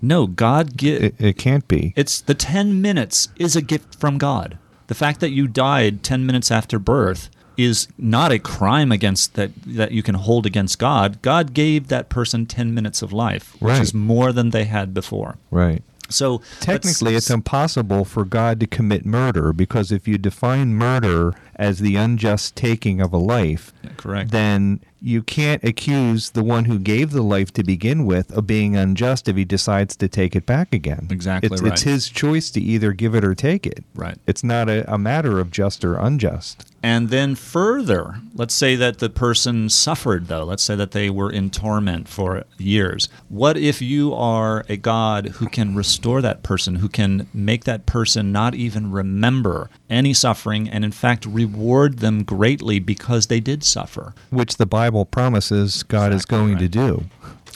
[0.00, 1.02] No, God gives.
[1.06, 1.92] it, it can't be.
[1.96, 4.56] It's the 10 minutes is a gift from God.
[4.86, 9.50] The fact that you died 10 minutes after birth is not a crime against that
[9.66, 11.20] that you can hold against God.
[11.20, 13.82] God gave that person 10 minutes of life, which Right.
[13.82, 15.36] is more than they had before.
[15.50, 15.82] right.
[16.10, 21.80] So Technically, it's impossible for God to commit murder because if you define murder as
[21.80, 24.30] the unjust taking of a life, correct.
[24.30, 28.74] then you can't accuse the one who gave the life to begin with of being
[28.74, 31.08] unjust if he decides to take it back again.
[31.10, 31.72] Exactly It's, right.
[31.74, 33.84] it's his choice to either give it or take it.
[33.94, 34.16] Right.
[34.26, 36.67] It's not a, a matter of just or unjust.
[36.88, 40.44] And then further, let's say that the person suffered, though.
[40.44, 43.10] Let's say that they were in torment for years.
[43.28, 47.84] What if you are a God who can restore that person, who can make that
[47.84, 53.64] person not even remember any suffering, and in fact reward them greatly because they did
[53.64, 54.14] suffer?
[54.30, 56.60] Which the Bible promises God is going right.
[56.60, 57.04] to do.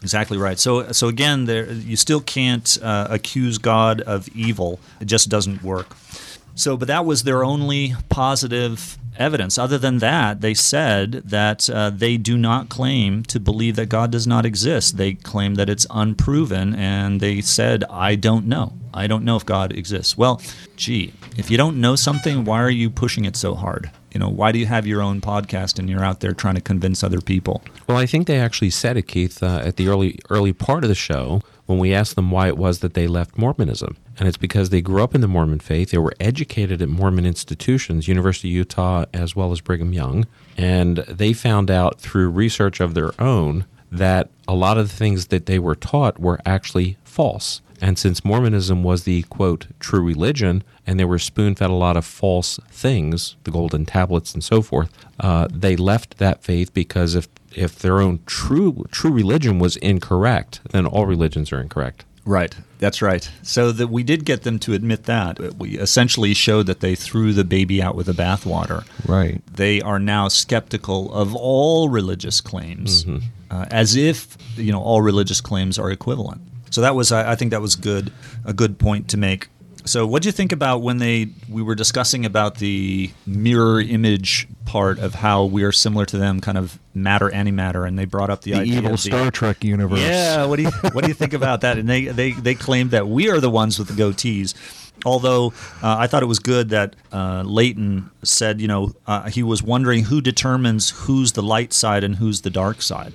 [0.02, 0.58] Exactly right.
[0.58, 4.80] So, so again, there you still can't uh, accuse God of evil.
[5.00, 5.96] It just doesn't work.
[6.54, 9.58] So, but that was their only positive evidence.
[9.58, 14.10] Other than that, they said that uh, they do not claim to believe that God
[14.10, 14.96] does not exist.
[14.96, 18.74] They claim that it's unproven, and they said, "I don't know.
[18.92, 20.42] I don't know if God exists." Well,
[20.76, 23.90] gee, if you don't know something, why are you pushing it so hard?
[24.12, 26.60] You know, why do you have your own podcast and you're out there trying to
[26.60, 27.62] convince other people?
[27.86, 30.88] Well, I think they actually said it, Keith, uh, at the early early part of
[30.88, 34.36] the show when we asked them why it was that they left Mormonism, and it's
[34.36, 35.90] because they grew up in the Mormon faith.
[35.90, 40.26] They were educated at Mormon institutions, University of Utah as well as Brigham Young,
[40.58, 45.28] and they found out through research of their own that a lot of the things
[45.28, 47.60] that they were taught were actually false.
[47.80, 51.96] And since Mormonism was the quote true religion, and they were spoon fed a lot
[51.96, 57.14] of false things, the golden tablets and so forth, uh, they left that faith because
[57.14, 62.04] if if their own true true religion was incorrect, then all religions are incorrect.
[62.24, 62.54] Right.
[62.78, 63.28] That's right.
[63.42, 65.38] So that we did get them to admit that.
[65.58, 68.86] We essentially showed that they threw the baby out with the bathwater.
[69.06, 69.42] Right.
[69.52, 73.04] They are now skeptical of all religious claims,
[73.50, 76.42] uh, as if you know all religious claims are equivalent.
[76.70, 78.12] So that was, I I think, that was good,
[78.44, 79.48] a good point to make.
[79.84, 84.46] So, what do you think about when they we were discussing about the mirror image
[84.64, 88.30] part of how we are similar to them, kind of matter antimatter, and they brought
[88.30, 89.98] up the, The idea evil of the- Star Trek universe.
[90.00, 91.78] yeah, what do you what do you think about that?
[91.78, 94.54] And they they they claimed that we are the ones with the goatees.
[95.04, 99.42] Although uh, I thought it was good that uh, Leighton said, you know, uh, he
[99.42, 103.12] was wondering who determines who's the light side and who's the dark side.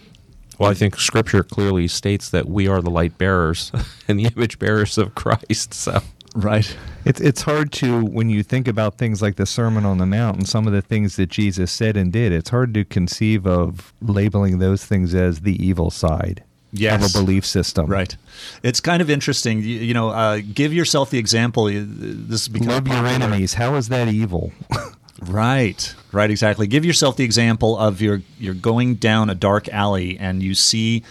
[0.60, 3.71] Well, I think Scripture clearly states that we are the light bearers
[4.08, 5.73] and the image bearers of Christ.
[5.75, 6.01] So,
[6.38, 6.78] Right.
[7.04, 10.38] It's it's hard to when you think about things like the Sermon on the Mount
[10.38, 12.32] and some of the things that Jesus said and did.
[12.32, 17.04] It's hard to conceive of labeling those things as the evil side Yes.
[17.04, 17.88] of a belief system.
[17.88, 18.15] Right.
[18.62, 19.60] It's kind of interesting.
[19.63, 21.65] You, you know, uh, give yourself the example.
[21.71, 23.56] This Love your enemies.
[23.56, 24.52] How is that evil?
[25.21, 26.67] Right, right, exactly.
[26.67, 31.03] Give yourself the example of you're you're going down a dark alley and you see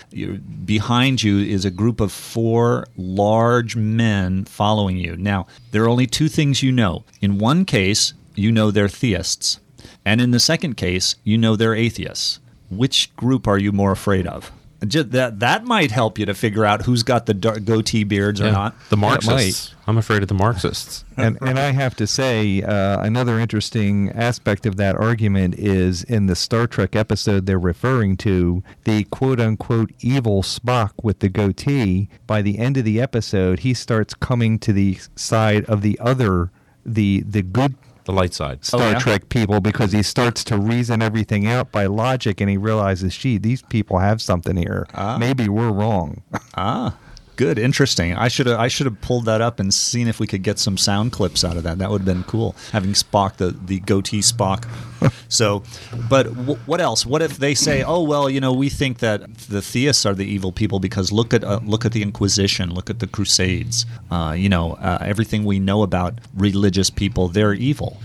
[0.65, 5.17] behind you is a group of four large men following you.
[5.17, 7.05] Now, there are only two things you know.
[7.21, 9.59] In one case, you know they're theists,
[10.05, 12.39] and in the second case, you know they're atheists.
[12.71, 14.53] Which group are you more afraid of?
[14.87, 18.41] Just that that might help you to figure out who's got the dar- goatee beards
[18.41, 18.75] or not.
[18.91, 19.25] the might.
[19.25, 19.75] Marxists.
[19.87, 21.05] I'm afraid of the Marxists.
[21.17, 26.27] and and I have to say, uh, another interesting aspect of that argument is in
[26.27, 32.09] the Star Trek episode they're referring to the quote unquote evil Spock with the goatee.
[32.27, 36.51] By the end of the episode, he starts coming to the side of the other,
[36.85, 38.65] the the good The light side.
[38.65, 38.99] Star Oh, yeah?
[38.99, 43.37] Trek people because he starts to reason everything out by logic and he realizes, gee,
[43.37, 44.87] these people have something here.
[45.19, 46.23] Maybe we're wrong.
[46.59, 46.97] Ah,
[47.37, 48.15] good, interesting.
[48.15, 50.59] I should have I should have pulled that up and seen if we could get
[50.59, 51.77] some sound clips out of that.
[51.77, 52.57] That would have been cool.
[52.73, 54.65] Having Spock, the the goatee Spock.
[55.29, 55.63] so,
[56.09, 57.05] but w- what else?
[57.05, 60.25] What if they say, oh well, you know, we think that the theists are the
[60.27, 63.87] evil people because look at uh, look at the Inquisition, look at the Crusades.
[64.11, 67.99] Uh, you know, uh, everything we know about religious people, they're evil.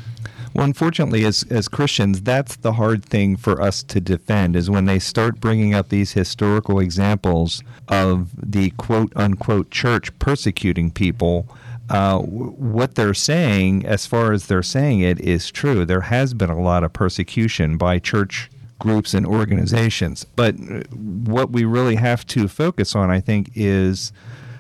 [0.54, 4.86] Well, unfortunately, as as Christians, that's the hard thing for us to defend is when
[4.86, 11.48] they start bringing up these historical examples of the quote unquote church persecuting people.
[11.92, 15.84] Uh, what they're saying, as far as they're saying it, is true.
[15.84, 18.50] There has been a lot of persecution by church
[18.80, 20.24] groups and organizations.
[20.24, 24.14] But uh, what we really have to focus on, I think, is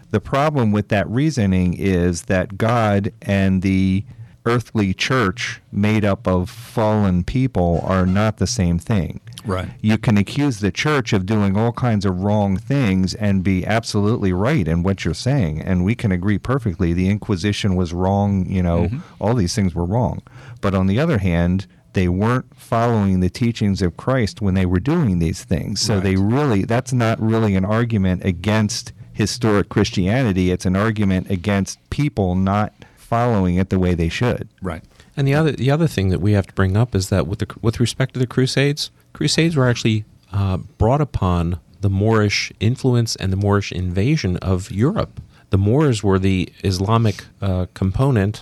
[0.09, 4.03] the problem with that reasoning is that God and the
[4.45, 9.19] earthly church made up of fallen people are not the same thing.
[9.45, 9.69] Right.
[9.81, 14.33] You can accuse the church of doing all kinds of wrong things and be absolutely
[14.33, 15.61] right in what you're saying.
[15.61, 16.93] And we can agree perfectly.
[16.93, 18.99] The Inquisition was wrong, you know, mm-hmm.
[19.19, 20.21] all these things were wrong.
[20.61, 24.79] But on the other hand, they weren't following the teachings of Christ when they were
[24.79, 25.81] doing these things.
[25.81, 30.51] So they really, that's not really an argument against historic Christianity.
[30.51, 32.73] It's an argument against people not
[33.11, 34.47] following it the way they should.
[34.61, 34.83] Right.
[35.17, 37.39] And the other the other thing that we have to bring up is that with
[37.39, 43.11] the with respect to the Crusades, Crusades were actually uh, brought upon the Moorish influence
[43.17, 45.13] and the Moorish invasion of Europe.
[45.49, 48.41] The Moors were the Islamic uh, component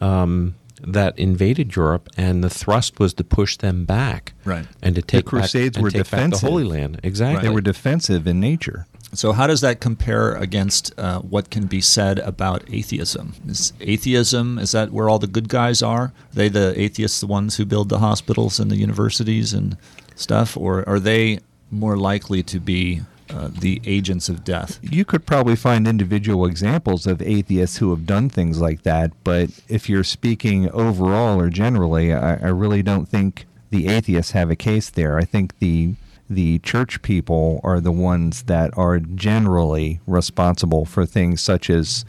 [0.00, 4.66] um, that invaded Europe, and the thrust was to push them back, Right.
[4.82, 6.40] And to take the Crusades back, were defensive.
[6.42, 7.00] the Holy Land.
[7.02, 7.42] Exactly.
[7.48, 8.86] They were defensive in nature.
[9.14, 13.34] So, how does that compare against uh, what can be said about atheism?
[13.46, 16.02] Is atheism is that where all the good guys are?
[16.02, 19.76] Are they the atheists, the ones who build the hospitals and the universities and
[20.14, 24.78] stuff, or are they more likely to be uh, the agents of death?
[24.82, 29.50] You could probably find individual examples of atheists who have done things like that, but
[29.68, 34.56] if you're speaking overall or generally, I, I really don't think the atheists have a
[34.56, 35.18] case there.
[35.18, 35.94] I think the
[36.28, 42.04] the church people are the ones that are generally responsible for things such as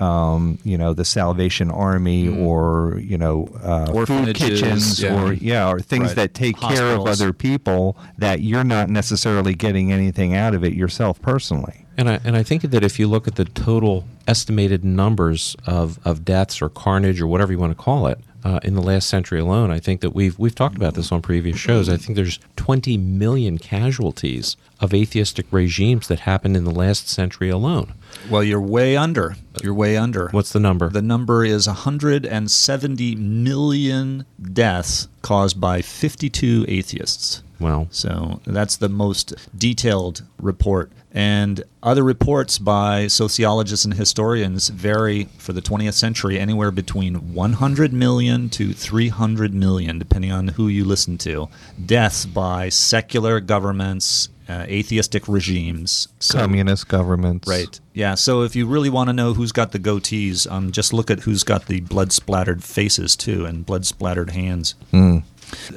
[0.00, 5.22] um, you know the Salvation Army or you know uh, food kitchens yeah.
[5.22, 6.16] or yeah or things Right.
[6.16, 10.72] that take care of other people that you're not necessarily getting anything out of it
[10.72, 11.86] yourself personally.
[11.96, 15.98] And I, and I think that if you look at the total estimated numbers of,
[16.06, 19.08] of deaths or carnage or whatever you want to call it, uh, in the last
[19.08, 19.70] century alone.
[19.70, 21.88] I think that we've we've talked about this on previous shows.
[21.88, 27.48] I think there's 20 million casualties of atheistic regimes that happened in the last century
[27.48, 27.94] alone.
[28.30, 29.36] Well, you're way under.
[29.62, 30.28] You're way under.
[30.30, 30.88] What's the number?
[30.90, 37.42] The number is 170 million deaths caused by 52 atheists.
[37.60, 40.90] well, So that's the most detailed report.
[41.14, 47.92] And other reports by sociologists and historians vary for the 20th century anywhere between 100
[47.92, 51.48] million to 300 million, depending on who you listen to,
[51.84, 56.08] deaths by secular governments, uh, atheistic regimes.
[56.18, 57.46] So- Communist governments.
[57.46, 57.78] Right.
[57.92, 58.14] Yeah.
[58.14, 61.20] So if you really want to know who's got the goatees, um, just look at
[61.20, 64.74] who's got the blood splattered faces too, and blood splattered hands.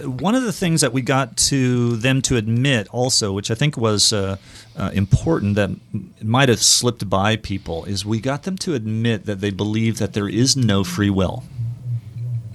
[0.03, 3.77] One of the things that we got to them to admit also, which I think
[3.77, 4.37] was uh,
[4.75, 5.71] uh, important that
[6.21, 10.13] might have slipped by people, is we got them to admit that they believe that
[10.13, 11.43] there is no free will.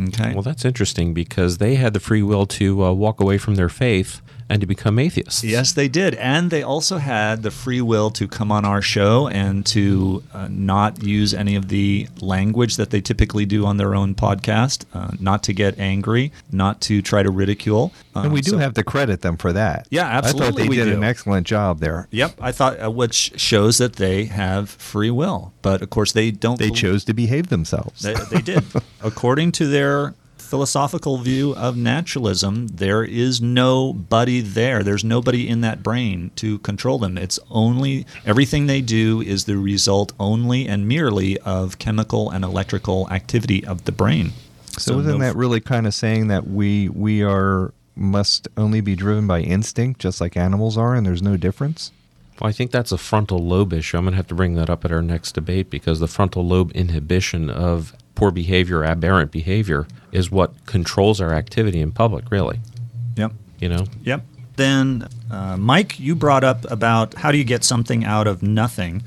[0.09, 0.33] Okay.
[0.33, 3.68] well, that's interesting because they had the free will to uh, walk away from their
[3.68, 5.42] faith and to become atheists.
[5.44, 6.14] Yes, they did.
[6.16, 10.48] And they also had the free will to come on our show and to uh,
[10.51, 15.12] not use any of the language that they typically do on their own podcast, uh,
[15.20, 17.92] not to get angry, not to try to ridicule.
[18.14, 19.86] And Um, we do so- have to credit them for that.
[19.90, 20.18] Yeah, absolutely.
[20.18, 20.96] I thought absolutely they we did do.
[20.98, 22.09] an excellent job there.
[22.11, 25.53] Yep, I thought, uh, which shows that they have free will.
[25.62, 26.59] But of course, they don't.
[26.59, 28.03] They bel- chose to behave themselves.
[28.03, 28.64] They, they did.
[29.03, 30.14] According to their
[30.51, 34.82] philosophical view of naturalism, there is nobody there.
[34.82, 37.16] There's nobody in that brain to control them.
[37.16, 43.09] It's only everything they do is the result only and merely of chemical and electrical
[43.12, 44.32] activity of the brain.
[44.76, 48.96] so isn't no- that really kind of saying that we we are must only be
[48.96, 51.92] driven by instinct, just like animals are, and there's no difference?
[52.40, 53.98] Well, I think that's a frontal lobe issue.
[53.98, 56.44] I'm going to have to bring that up at our next debate because the frontal
[56.44, 62.61] lobe inhibition of poor behavior, aberrant behavior, is what controls our activity in public, really.
[63.16, 63.33] Yep.
[63.61, 63.87] You know?
[64.03, 64.27] Yep.
[64.57, 69.05] Then, uh, Mike, you brought up about how do you get something out of nothing.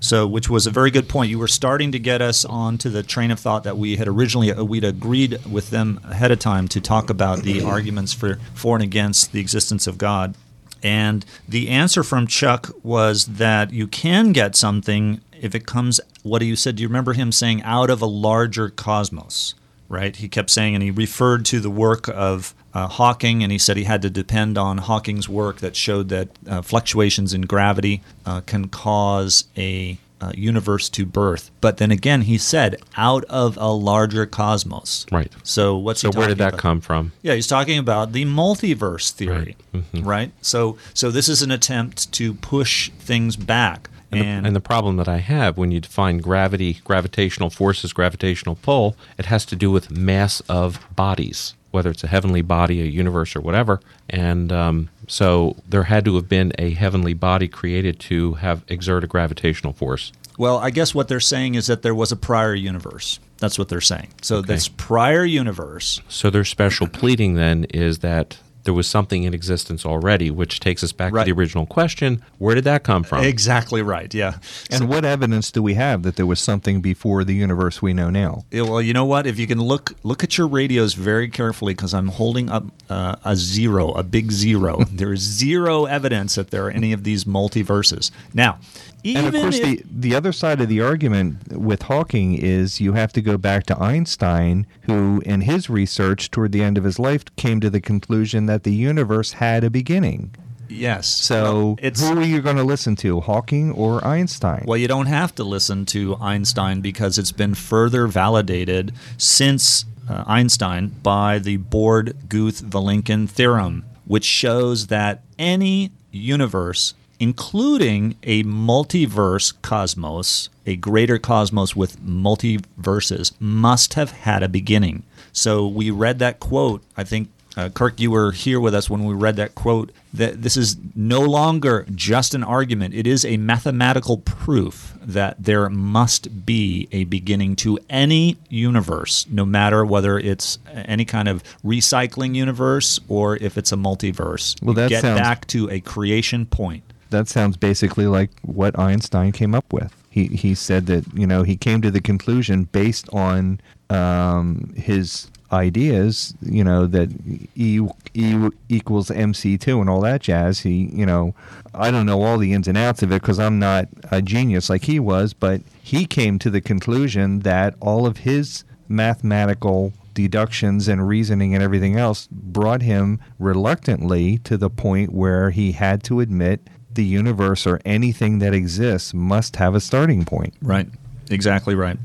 [0.00, 1.30] So, which was a very good point.
[1.30, 4.50] You were starting to get us onto the train of thought that we had originally
[4.50, 8.74] uh, we'd agreed with them ahead of time to talk about the arguments for for
[8.74, 10.34] and against the existence of God.
[10.82, 16.00] And the answer from Chuck was that you can get something if it comes.
[16.22, 16.76] What do you said?
[16.76, 19.54] Do you remember him saying out of a larger cosmos?
[19.88, 20.16] right?
[20.16, 23.76] He kept saying, and he referred to the work of uh, Hawking, and he said
[23.76, 28.40] he had to depend on Hawking's work that showed that uh, fluctuations in gravity uh,
[28.40, 31.52] can cause a uh, universe to birth.
[31.60, 35.06] But then again, he said out of a larger cosmos.
[35.12, 35.32] Right.
[35.44, 36.60] So what's So he where did that about?
[36.60, 37.12] come from?
[37.22, 39.84] Yeah, he's talking about the multiverse theory, Right.
[39.84, 40.02] Mm-hmm.
[40.08, 40.32] right?
[40.42, 44.96] So, so this is an attempt to push things back, And, the, and the problem
[44.96, 49.70] that I have when you define gravity, gravitational forces, gravitational pull, it has to do
[49.70, 53.80] with mass of bodies, whether it's a heavenly body, a universe, or whatever.
[54.08, 59.04] And um, so there had to have been a heavenly body created to have exert
[59.04, 60.12] a gravitational force.
[60.38, 63.18] Well, I guess what they're saying is that there was a prior universe.
[63.38, 64.12] That's what they're saying.
[64.22, 69.32] So this prior universe, So their special pleading then is that there was something in
[69.32, 71.24] existence already, which takes us back Right.
[71.24, 73.24] to the original question: Where did that come from?
[73.24, 74.12] exactly right.
[74.12, 74.34] Yeah.
[74.70, 78.10] And what evidence do we have that there was something before the universe we know
[78.10, 78.44] now?
[78.50, 79.26] Yeah, well, you know what?
[79.26, 83.16] If you can look look at your radios very carefully, because I'm holding up uh,
[83.24, 84.84] a zero, a big zero.
[84.92, 88.10] there is zero evidence that there are any of these multiverses.
[88.34, 88.58] Now,
[89.04, 92.80] even and of course, if, the, the other side of the argument with Hawking is
[92.80, 96.82] you have to go back to Einstein, who, in his research toward the end of
[96.82, 100.34] his life, came to the conclusion that the universe had a beginning.
[100.68, 104.64] yes, So, well, it's who are you going to listen to, Hawking or Einstein?
[104.66, 110.24] Well, you don't have to listen to Einstein because it's been further validated since uh,
[110.26, 119.52] Einstein by the Borde Guth Vilenkin theorem, which shows that any universe, including a multiverse
[119.62, 125.04] cosmos, a greater cosmos with multiverses, must have had a beginning.
[125.32, 129.04] So we read that quote, I think uh, Kirk, you were here with us when
[129.04, 129.90] we read that quote.
[130.12, 135.68] That this is no longer just an argument; it is a mathematical proof that there
[135.68, 142.34] must be a beginning to any universe, no matter whether it's any kind of recycling
[142.34, 144.60] universe or if it's a multiverse.
[144.62, 146.82] Well, You that get sounds- back to a creation point.
[147.10, 149.94] that sounds basically like what Einstein came up with.
[150.10, 155.30] He he said that you know he came to the conclusion based on um, his
[155.52, 157.10] ideas, you know that
[157.54, 157.80] E
[158.14, 160.60] E equals MC two and all that jazz.
[160.60, 161.34] He you know
[161.74, 164.70] I don't know all the ins and outs of it because I'm not a genius
[164.70, 170.88] like he was, but he came to the conclusion that all of his mathematical deductions
[170.88, 176.20] and reasoning and everything else brought him reluctantly to the point where he had to
[176.20, 180.54] admit the universe or anything that exists must have a starting point.
[180.62, 180.88] Right.
[181.30, 181.98] Exactly right.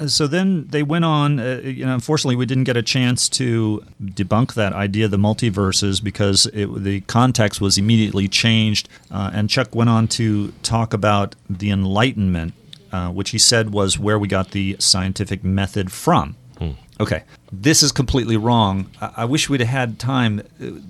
[0.00, 1.38] Uh, So then they went on.
[1.38, 5.16] Uh, you know, unfortunately, we didn't get a chance to debunk that idea of the
[5.16, 8.88] multiverses because it, the context was immediately changed.
[9.10, 12.54] Uh, and Chuck went on to talk about the Enlightenment,
[12.92, 16.36] uh, which he said was where we got the scientific method from.
[17.00, 18.88] Okay, this is completely wrong.
[19.00, 20.42] I, wish we'd had time.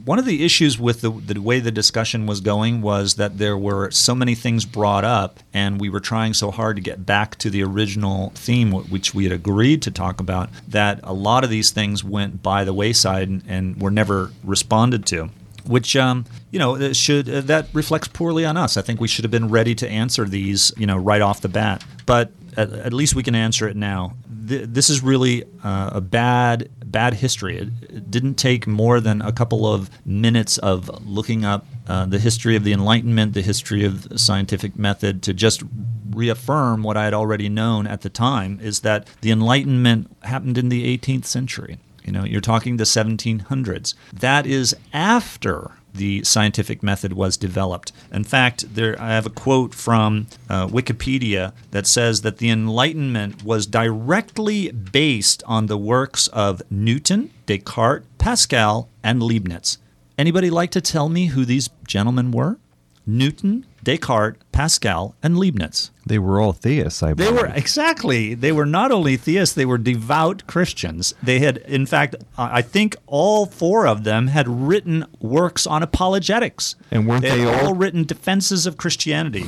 [0.05, 3.57] One of the issues with the, the way the discussion was going was that there
[3.57, 7.37] were so many things brought up, and we were trying so hard to get back
[7.37, 11.49] to the original theme, which we had agreed to talk about, that a lot of
[11.49, 15.31] these things went by the wayside and, and were never responded to
[15.67, 18.77] which um, you know should uh, that reflects poorly on us.
[18.77, 21.49] I think we should have been ready to answer these, you know, right off the
[21.49, 21.83] bat.
[22.07, 24.15] But at, at least we can answer it now.
[24.47, 27.59] Th- this is really uh, a bad bad history.
[27.59, 32.19] It, it didn't take more than a couple of minutes of looking up uh, the
[32.19, 35.63] history of the Enlightenment, the history of the scientific method, to just
[36.11, 38.61] reaffirm what I had already known at the time.
[38.63, 41.79] Is that the Enlightenment happened in the 18th century.
[42.05, 43.95] You know, you're talking the 1700s.
[44.13, 47.93] That is after the scientific method was developed.
[48.13, 53.45] In fact, there I have a quote from uh, Wikipedia that says that the Enlightenment
[53.45, 59.79] was directly based on the works of Newton, Descartes, Pascal, and Leibniz.
[60.17, 62.59] Anybody like to tell me who these gentlemen were?
[63.07, 65.91] Newton, Descartes, Pascal, and Leibniz.
[66.07, 68.35] They were all theists, I They were exactly.
[68.35, 71.15] They were not only theists; they were devout Christians.
[71.23, 76.77] They had, in fact, I think all four of them had written works on apologetics.
[76.91, 79.45] And weren't had they all- all written defenses of Christianity?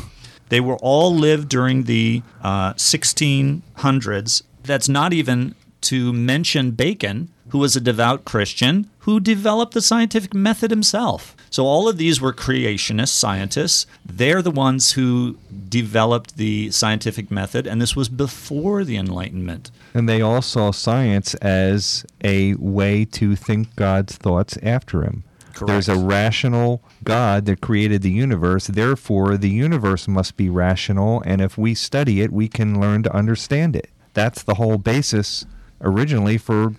[0.48, 4.42] They were all lived during the uh, 1600s.
[4.62, 10.34] That's not even to mention Bacon, who was a devout Christian who developed the scientific
[10.34, 11.35] method himself.
[11.56, 13.86] So all of these were creationist scientists.
[14.04, 15.38] They're the ones who
[15.70, 19.70] developed the scientific method, and this was before the Enlightenment.
[19.94, 25.24] And they all saw science as a way to think God's thoughts after him.
[25.66, 28.66] There's a rational God that created the universe.
[28.66, 31.22] Therefore, the universe must be rational.
[31.24, 33.88] And if we study it, we can learn to understand it.
[34.12, 35.46] That's the whole basis
[35.80, 36.74] originally for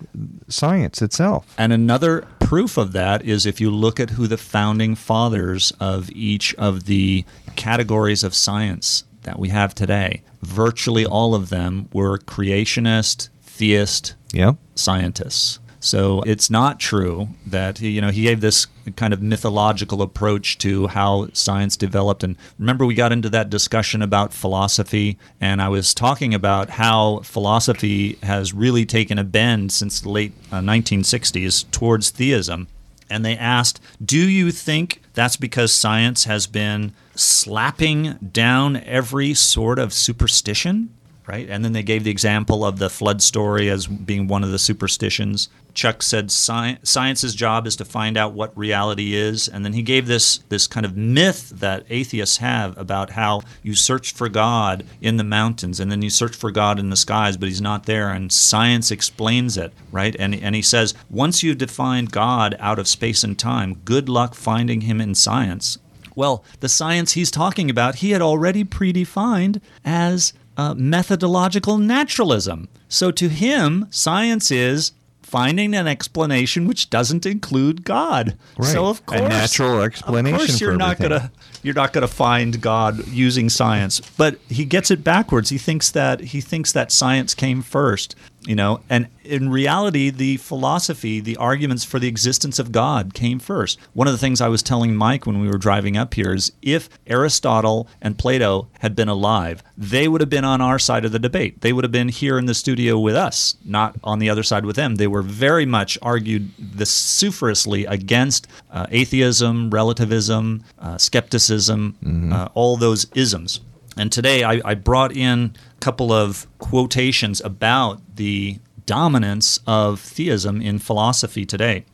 [0.48, 1.54] science itself.
[1.58, 6.10] And another proof of that is if you look at who the founding fathers of
[6.12, 7.24] each of the
[7.56, 14.56] categories of science that we have today, virtually all of them were creationist, theist Yep.
[14.74, 15.58] scientists.
[15.80, 18.66] So it's not true that you know he gave this
[18.96, 22.24] kind of mythological approach to how science developed.
[22.24, 27.20] And remember, we got into that discussion about philosophy, and I was talking about how
[27.20, 32.68] philosophy has really taken a bend since the late uh, 1960s towards theism.
[33.10, 39.78] And they asked, Do you think that's because science has been slapping down every sort
[39.78, 40.94] of superstition?
[41.28, 41.50] Right?
[41.50, 44.58] And then they gave the example of the flood story as being one of the
[44.58, 45.50] superstitions.
[45.74, 49.46] Chuck said sci- science's job is to find out what reality is.
[49.46, 53.74] And then he gave this, this kind of myth that atheists have about how you
[53.74, 57.36] search for God in the mountains and then you search for God in the skies,
[57.36, 58.08] but he's not there.
[58.08, 60.16] And science explains it, right?
[60.18, 64.34] And, and he says, once you've defined God out of space and time, good luck
[64.34, 65.76] finding him in science.
[66.16, 72.68] Well, the science he's talking about, he had already predefined as uh, methodological naturalism.
[72.88, 74.92] So to him, science is
[75.22, 78.34] finding an explanation which doesn't include God.
[78.56, 78.68] Right.
[78.68, 81.18] So of course, A natural explanation Of course, you're not everything.
[81.18, 81.32] gonna
[81.62, 84.00] you're not gonna find God using science.
[84.16, 85.50] But he gets it backwards.
[85.50, 88.14] He thinks that he thinks that science came first.
[88.46, 93.38] You know, and in reality, the philosophy, the arguments for the existence of God came
[93.38, 93.78] first.
[93.92, 96.52] One of the things I was telling Mike when we were driving up here is
[96.62, 101.12] if Aristotle and Plato had been alive, they would have been on our side of
[101.12, 101.60] the debate.
[101.60, 104.64] They would have been here in the studio with us, not on the other side
[104.64, 104.94] with them.
[104.94, 111.96] They were very much argued vociferously against uh, atheism, relativism, uh, skepticism,
[112.32, 113.60] uh, all those isms.
[113.98, 120.62] And today I, I brought in a couple of quotations about the dominance of theism
[120.62, 121.84] in philosophy today.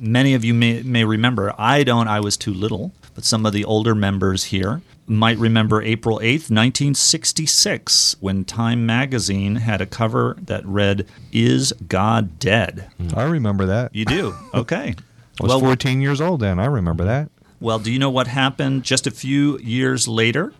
[0.00, 3.52] Many of you may, may remember, I don't, I was too little, but some of
[3.52, 10.36] the older members here might remember April 8th, 1966, when Time magazine had a cover
[10.42, 12.90] that read, Is God Dead?
[13.14, 13.94] I remember that.
[13.94, 14.34] You do?
[14.54, 14.94] Okay.
[15.40, 16.58] I was 14 years old then.
[16.58, 17.30] I remember that.
[17.58, 20.52] Well, do you know what happened just a few years later?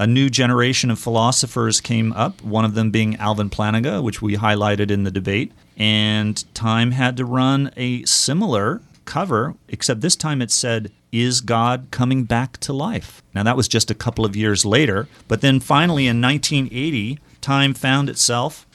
[0.00, 4.34] A new generation of philosophers came up, one of them being Alvin Plantinga, which we
[4.34, 5.52] highlighted in the debate.
[5.76, 11.88] And Time had to run a similar cover, except this time it said, Is God
[11.90, 13.22] coming back to life?
[13.34, 15.06] Now, that was just a couple of years later.
[15.28, 18.66] But then finally in 1980, Time found itself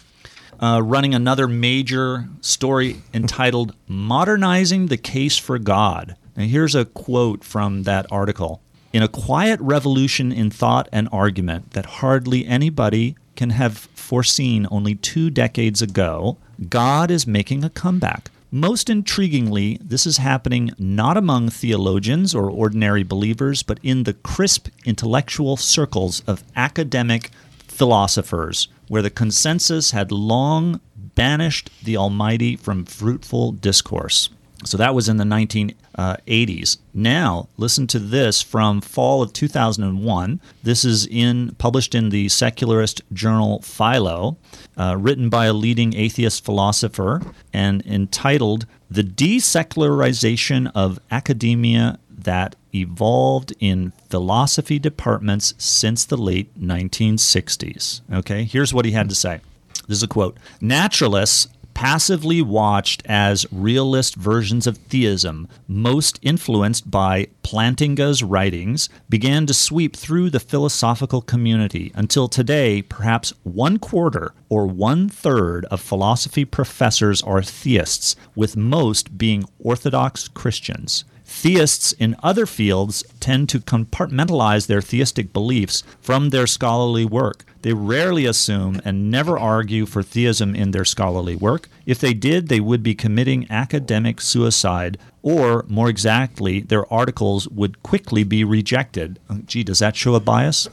[0.59, 6.15] uh, running another major story entitled Modernizing the Case for God.
[6.37, 8.61] Now, here's a quote from that article.
[8.95, 14.95] In a quiet revolution in thought and argument that hardly anybody can have foreseen only
[14.95, 16.37] two decades ago,
[16.69, 18.31] God is making a comeback.
[18.51, 24.69] Most intriguingly, this is happening not among theologians or ordinary believers, but in the crisp
[24.85, 27.31] intellectual circles of academic
[27.67, 34.29] philosophers, where the consensus had long banished the Almighty from fruitful discourse.
[34.63, 36.77] So that was in the 1980s.
[36.93, 40.39] Now, listen to this from fall of 2001.
[40.63, 44.37] This is in published in the secularist journal Philo,
[44.77, 47.21] uh, written by a leading atheist philosopher,
[47.53, 58.01] and entitled "The Desecularization of Academia That Evolved in Philosophy Departments Since the Late 1960s."
[58.11, 59.41] Okay, here's what he had to say.
[59.87, 60.37] This is a quote.
[60.61, 69.53] Naturalists passively watched as realist versions of theism, most influenced by Plantinga's writings, began to
[69.53, 76.45] sweep through the philosophical community until today, perhaps one quarter or one third of philosophy
[76.45, 81.03] professors are theists, with most being Orthodox Christians.
[81.27, 87.43] Theists in other fields tend to compartmentalize their theistic beliefs from their scholarly work.
[87.65, 91.67] They rarely assume and never argue for theism in their scholarly work.
[91.87, 97.81] If they did, they would be committing academic suicide, or more exactly, their articles would
[97.81, 99.17] quickly be rejected.
[99.27, 100.69] Uh, Gee, does that show a bias?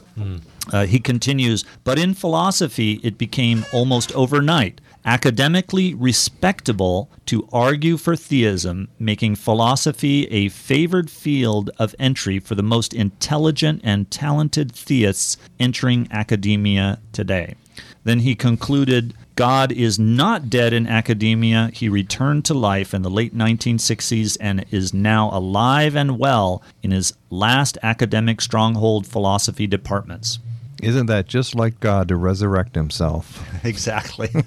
[0.71, 8.15] Uh, he continues, but in philosophy, it became almost overnight academically respectable to argue for
[8.15, 15.37] theism, making philosophy a favored field of entry for the most intelligent and talented theists
[15.59, 17.55] entering academia today.
[18.03, 21.71] Then he concluded God is not dead in academia.
[21.73, 26.91] He returned to life in the late 1960s and is now alive and well in
[26.91, 30.37] his last academic stronghold philosophy departments.
[30.83, 33.43] Isn't that just like God to resurrect himself?
[33.65, 34.29] Exactly.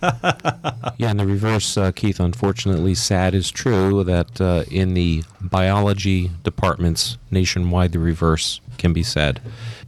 [0.98, 6.30] Yeah, in the reverse, uh, Keith, unfortunately, sad is true that uh, in the biology
[6.42, 9.40] departments nationwide, the reverse can be said.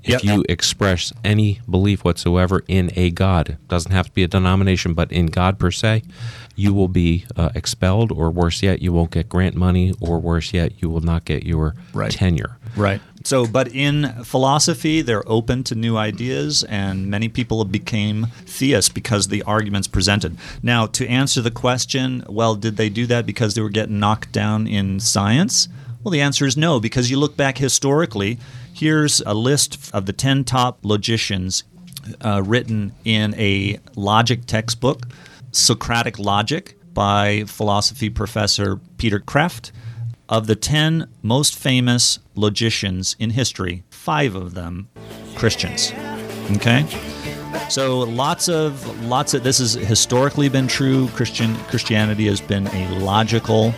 [0.02, 0.24] If Yep.
[0.24, 5.10] you express any belief whatsoever in a God, doesn't have to be a denomination, but
[5.12, 6.02] in God per se,
[6.56, 10.52] you will be uh, expelled, or worse yet, you won't get grant money, or worse
[10.52, 12.10] yet, you will not get your Right.
[12.10, 12.58] tenure.
[12.76, 13.00] Right.
[13.24, 19.26] So, but in philosophy, they're open to new ideas, and many people became theists because
[19.26, 20.36] of the arguments presented.
[20.62, 24.32] Now, to answer the question, well, did they do that because they were getting knocked
[24.32, 25.68] down in science?
[26.02, 28.38] Well, the answer is no, because you look back historically,
[28.72, 31.64] here's a list of the 10 top logicians
[32.24, 35.02] uh, written in a logic textbook,
[35.50, 39.70] Socratic Logic, by philosophy professor Peter Kreeft.
[40.28, 44.88] Of the 10 most famous logicians in history, five of them
[45.36, 45.92] Christians.
[46.56, 46.86] Okay?
[47.70, 51.08] So lots of lots of this has historically been true.
[51.08, 53.74] Christian Christianity has been a logical,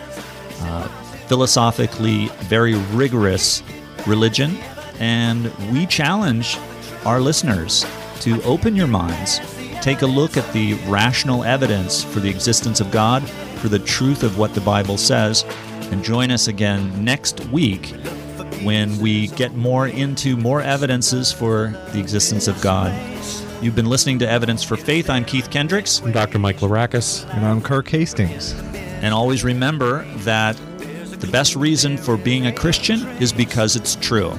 [0.61, 0.87] uh,
[1.27, 3.63] philosophically very rigorous
[4.05, 4.57] religion,
[4.99, 6.57] and we challenge
[7.05, 7.85] our listeners
[8.21, 9.39] to open your minds,
[9.81, 13.27] take a look at the rational evidence for the existence of God,
[13.59, 15.45] for the truth of what the Bible says,
[15.91, 17.93] and join us again next week
[18.63, 22.91] when we get more into more evidences for the existence of God.
[23.61, 25.09] You've been listening to Evidence for Faith.
[25.09, 26.01] I'm Keith Kendricks.
[26.01, 26.39] I'm Dr.
[26.39, 27.29] Mike Larakis.
[27.35, 28.53] And I'm Kirk Hastings.
[29.03, 30.55] And always remember that
[31.19, 34.33] the best reason for being a Christian is because it's true.